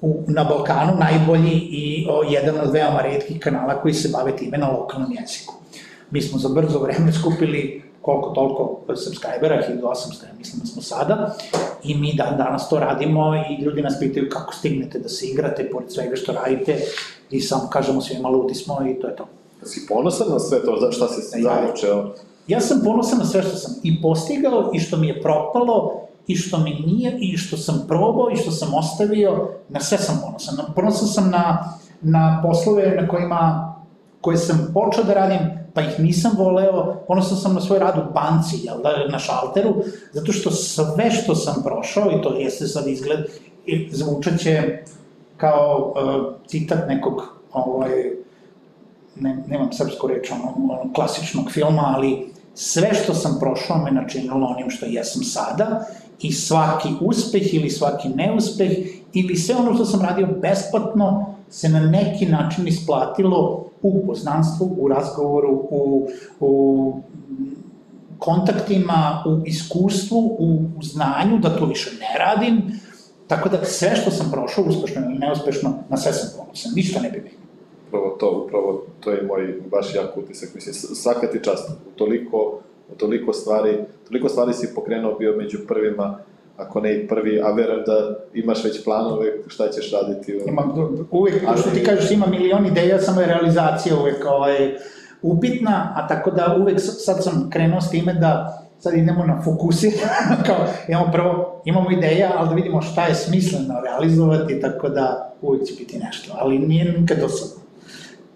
u, 0.00 0.24
na 0.28 0.44
Balkanu 0.44 0.92
najbolji 0.98 1.58
i 1.70 2.06
o, 2.10 2.22
jedan 2.30 2.60
od 2.60 2.72
veoma 2.72 3.00
redkih 3.00 3.40
kanala 3.40 3.80
koji 3.82 3.94
se 3.94 4.08
bave 4.12 4.36
time 4.36 4.58
na 4.58 4.70
lokalnom 4.70 5.12
jeziku. 5.20 5.54
Mi 6.10 6.22
smo 6.22 6.38
za 6.38 6.48
brzo 6.48 6.78
vreme 6.78 7.12
skupili 7.12 7.82
koliko 8.02 8.30
toliko 8.30 8.80
subscribera, 8.96 9.62
1800, 9.82 10.26
ja 10.26 10.32
mislim 10.38 10.60
da 10.60 10.66
smo 10.66 10.82
sada, 10.82 11.36
i 11.84 11.94
mi 11.94 12.14
dan 12.14 12.36
danas 12.36 12.68
to 12.68 12.78
radimo 12.78 13.34
i 13.34 13.62
ljudi 13.62 13.82
nas 13.82 13.98
pitaju 14.00 14.28
kako 14.30 14.54
stignete 14.54 14.98
da 14.98 15.08
se 15.08 15.26
igrate, 15.26 15.70
pored 15.70 15.92
svega 15.92 16.16
što 16.16 16.32
radite, 16.32 16.78
i 17.30 17.40
samo 17.40 17.68
kažemo 17.70 18.00
svima 18.00 18.28
luti 18.28 18.54
smo 18.54 18.88
i 18.88 19.00
to 19.00 19.06
je 19.06 19.16
to. 19.16 19.26
Si 19.62 19.86
ponosan 19.88 20.26
na 20.30 20.38
sve 20.38 20.64
to, 20.64 20.78
za 20.80 20.92
šta 20.92 21.08
si 21.08 21.42
započeo? 21.42 22.14
ja 22.48 22.60
sam 22.60 22.80
ponosan 22.84 23.18
na 23.18 23.24
sve 23.24 23.42
što 23.42 23.56
sam 23.56 23.74
i 23.82 24.02
postigao 24.02 24.70
i 24.74 24.80
što 24.80 24.96
mi 24.96 25.08
je 25.08 25.22
propalo 25.22 26.00
i 26.26 26.36
što 26.36 26.58
mi 26.58 26.70
nije 26.70 27.18
i 27.20 27.36
što 27.36 27.56
sam 27.56 27.84
probao 27.88 28.30
i 28.30 28.36
što 28.36 28.50
sam 28.50 28.74
ostavio, 28.74 29.48
na 29.68 29.80
sve 29.80 29.98
sam 29.98 30.20
ponosan. 30.26 30.56
Ponosan 30.74 31.08
sam 31.08 31.30
na, 31.30 31.74
na 32.00 32.40
poslove 32.44 32.96
na 33.00 33.08
kojima, 33.08 33.74
koje 34.20 34.36
sam 34.36 34.70
počeo 34.74 35.04
da 35.04 35.14
radim, 35.14 35.57
pa 35.74 35.80
ih 35.80 36.00
nisam 36.00 36.32
voleo, 36.38 37.04
ponosan 37.06 37.36
sam 37.36 37.54
na 37.54 37.60
svoj 37.60 37.78
rad 37.78 37.98
u 37.98 38.12
banci, 38.14 38.56
jel 38.62 38.82
da, 38.82 39.08
na 39.10 39.18
šalteru, 39.18 39.74
zato 40.12 40.32
što 40.32 40.50
sve 40.50 41.10
što 41.10 41.34
sam 41.34 41.62
prošao, 41.62 42.10
i 42.10 42.22
to 42.22 42.34
jeste 42.34 42.66
sad 42.66 42.86
izgled, 42.86 43.20
zvučat 43.90 44.40
će 44.40 44.82
kao 45.36 45.92
uh, 45.96 46.34
citat 46.46 46.88
nekog 46.88 47.22
ovaj, 47.52 47.90
ne, 49.16 49.44
nemam 49.46 49.72
srpsku 49.72 50.06
reč, 50.06 50.30
ono, 50.30 50.74
ono, 50.74 50.92
klasičnog 50.92 51.50
filma, 51.52 51.92
ali 51.96 52.32
sve 52.54 52.94
što 52.94 53.14
sam 53.14 53.38
prošao 53.40 53.78
me 53.78 53.90
načinilo 53.90 54.46
onim 54.46 54.70
što 54.70 54.86
jesam 54.86 55.22
sada 55.22 55.84
i 56.20 56.32
svaki 56.32 56.88
uspeh 57.00 57.54
ili 57.54 57.70
svaki 57.70 58.08
neuspeh 58.08 58.70
ili 59.12 59.36
sve 59.36 59.56
ono 59.56 59.74
što 59.74 59.84
sam 59.84 60.02
radio 60.02 60.28
besplatno 60.42 61.34
se 61.50 61.68
na 61.68 61.80
neki 61.80 62.26
način 62.26 62.68
isplatilo 62.68 63.67
u 63.82 64.06
poznanstvu, 64.06 64.76
u 64.78 64.88
razgovoru, 64.88 65.52
u, 65.70 66.08
u 66.40 66.94
kontaktima, 68.18 69.24
u 69.26 69.46
iskustvu, 69.46 70.18
u, 70.18 70.64
u 70.78 70.82
znanju 70.82 71.38
da 71.38 71.56
to 71.56 71.66
više 71.66 71.90
ne 72.00 72.18
radim. 72.18 72.62
Tako 73.26 73.48
da 73.48 73.64
sve 73.64 73.96
što 73.96 74.10
sam 74.10 74.30
prošao, 74.32 74.64
uspešno 74.64 75.02
ili 75.02 75.18
neuspešno, 75.18 75.74
na 75.88 75.96
sve 75.96 76.12
sam 76.12 76.30
ponosan, 76.38 76.72
ništa 76.74 77.00
ne 77.00 77.10
bi 77.10 77.20
bilo. 77.20 77.38
Upravo 77.88 78.16
to, 78.20 78.44
upravo 78.44 78.82
to 79.00 79.10
je 79.10 79.22
moj 79.22 79.60
baš 79.70 79.94
jak 79.94 80.16
utisak, 80.16 80.54
mislim, 80.54 80.74
svaka 80.74 81.26
ti 81.26 81.40
čast, 81.42 81.70
toliko, 81.96 82.60
toliko 82.96 83.32
stvari, 83.32 83.78
toliko 84.08 84.28
stvari 84.28 84.52
si 84.52 84.74
pokrenuo 84.74 85.18
bio 85.18 85.36
među 85.36 85.58
prvima, 85.68 86.18
ako 86.58 86.80
ne 86.80 86.94
i 86.94 87.08
prvi, 87.08 87.40
a 87.40 87.52
verujem 87.52 87.82
da 87.86 88.16
imaš 88.34 88.64
već 88.64 88.84
planove 88.84 89.32
šta 89.46 89.70
ćeš 89.70 89.92
raditi. 89.92 90.36
U... 90.36 90.48
Imam, 90.48 90.72
uvek, 91.10 91.34
Ali... 91.46 91.60
što 91.60 91.70
ti 91.70 91.84
kažeš, 91.84 92.10
ima 92.10 92.26
milion 92.26 92.66
ideja, 92.66 92.98
samo 92.98 93.20
je 93.20 93.26
realizacija 93.26 93.96
uvek 94.00 94.24
ovaj, 94.26 94.76
upitna, 95.22 95.92
a 95.96 96.08
tako 96.08 96.30
da 96.30 96.56
uvek 96.60 96.80
sad 96.80 97.24
sam 97.24 97.50
krenuo 97.50 97.80
s 97.80 97.90
time 97.90 98.14
da 98.14 98.62
sad 98.80 98.94
idemo 98.94 99.24
na 99.24 99.42
fokusir, 99.44 99.92
kao 100.46 100.56
imamo 100.88 101.12
prvo, 101.12 101.62
imamo 101.64 101.90
ideja, 101.90 102.32
ali 102.36 102.48
da 102.48 102.54
vidimo 102.54 102.82
šta 102.82 103.06
je 103.06 103.14
smisleno 103.14 103.74
realizovati, 103.84 104.60
tako 104.60 104.88
da 104.88 105.34
uvek 105.42 105.64
će 105.64 105.74
biti 105.78 105.98
nešto, 105.98 106.34
ali 106.38 106.58
nije 106.58 106.92
nikad 106.92 107.18
dosadno. 107.20 107.62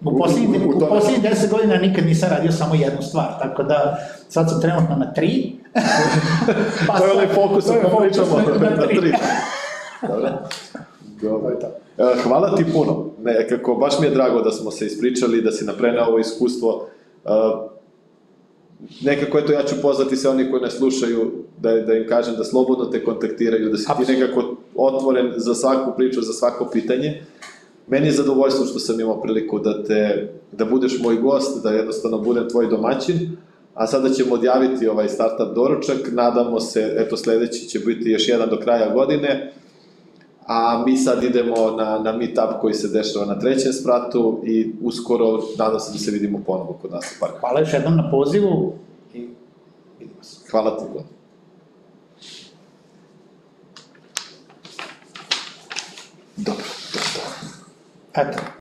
U 0.05 0.17
poslednjih, 0.17 0.61
u, 0.65 0.69
u, 0.69 0.77
u 0.77 0.79
poslednjih 0.79 1.23
deset 1.23 1.51
godina 1.51 1.75
nikad 1.75 2.05
nisam 2.05 2.29
radio 2.29 2.51
samo 2.51 2.75
jednu 2.75 3.01
stvar, 3.01 3.27
tako 3.39 3.63
da 3.63 3.97
sad 4.29 4.49
sam 4.49 4.61
trenutno 4.61 4.95
na 4.95 5.13
tri. 5.13 5.62
pa 6.87 6.97
to 6.97 7.05
je 7.05 7.11
onaj 7.11 7.27
fokus 7.27 7.69
o 7.69 7.73
kojem 7.73 8.11
pričamo, 8.11 8.37
na, 8.61 8.69
na 8.69 8.87
tri. 8.87 9.13
Dobro. 10.07 10.29
Dobro. 11.21 11.57
E, 11.97 12.03
hvala 12.23 12.55
ti 12.55 12.65
puno. 12.73 13.09
Nekako, 13.23 13.75
baš 13.75 13.99
mi 13.99 14.07
je 14.07 14.13
drago 14.13 14.41
da 14.41 14.51
smo 14.51 14.71
se 14.71 14.85
ispričali, 14.85 15.41
da 15.41 15.51
si 15.51 15.65
naprenao 15.65 16.07
ovo 16.07 16.19
iskustvo. 16.19 16.87
Uh, 17.23 17.31
nekako, 19.01 19.37
eto, 19.37 19.51
ja 19.51 19.63
ću 19.63 19.75
pozvati 19.81 20.15
se 20.15 20.29
oni 20.29 20.51
koji 20.51 20.61
ne 20.61 20.71
slušaju, 20.71 21.31
da, 21.61 21.71
da 21.71 21.93
im 21.93 22.07
kažem 22.07 22.35
da 22.35 22.43
slobodno 22.43 22.85
te 22.85 23.03
kontaktiraju, 23.03 23.69
da 23.69 23.77
si 23.77 23.85
ti 23.85 24.13
nekako 24.13 24.55
otvoren 24.75 25.33
za 25.35 25.55
svaku 25.55 25.91
priču, 25.97 26.21
za 26.21 26.33
svako 26.33 26.69
pitanje. 26.73 27.21
Meni 27.87 28.07
je 28.07 28.11
zadovoljstvo 28.11 28.65
što 28.65 28.79
sam 28.79 28.99
imao 28.99 29.21
priliku 29.21 29.59
da 29.59 29.83
te, 29.83 30.31
da 30.51 30.65
budeš 30.65 30.99
moj 30.99 31.15
gost, 31.15 31.63
da 31.63 31.71
jednostavno 31.71 32.17
budem 32.17 32.49
tvoj 32.49 32.67
domaćin, 32.67 33.37
a 33.73 33.87
sada 33.87 34.09
ćemo 34.09 34.35
odjaviti 34.35 34.87
ovaj 34.87 35.09
startup 35.09 35.55
doručak, 35.55 35.97
nadamo 36.11 36.59
se, 36.59 36.95
eto 36.97 37.17
sledeći 37.17 37.67
će 37.67 37.79
biti 37.79 38.09
još 38.09 38.29
jedan 38.29 38.49
do 38.49 38.59
kraja 38.59 38.93
godine, 38.93 39.53
a 40.47 40.83
mi 40.85 40.97
sad 40.97 41.23
idemo 41.23 41.71
na, 41.71 41.99
na 41.99 42.17
meetup 42.17 42.61
koji 42.61 42.73
se 42.73 42.87
dešava 42.87 43.25
na 43.25 43.39
trećem 43.39 43.73
spratu 43.73 44.41
i 44.45 44.73
uskoro 44.81 45.39
nadam 45.57 45.79
se 45.79 45.91
da 45.91 45.97
se 45.97 46.11
vidimo 46.11 46.43
ponovo 46.45 46.77
kod 46.81 46.91
nas 46.91 47.05
u 47.15 47.19
parku. 47.19 47.37
Hvala 47.39 47.59
još 47.59 47.73
jednom 47.73 47.95
na 47.95 48.11
pozivu 48.11 48.73
i 49.13 49.27
vidimo 49.99 50.23
se. 50.23 50.51
Hvala 50.51 50.77
ti, 50.77 50.83
God. 50.93 51.03
Dobro. 56.37 56.63
Eto. 58.13 58.53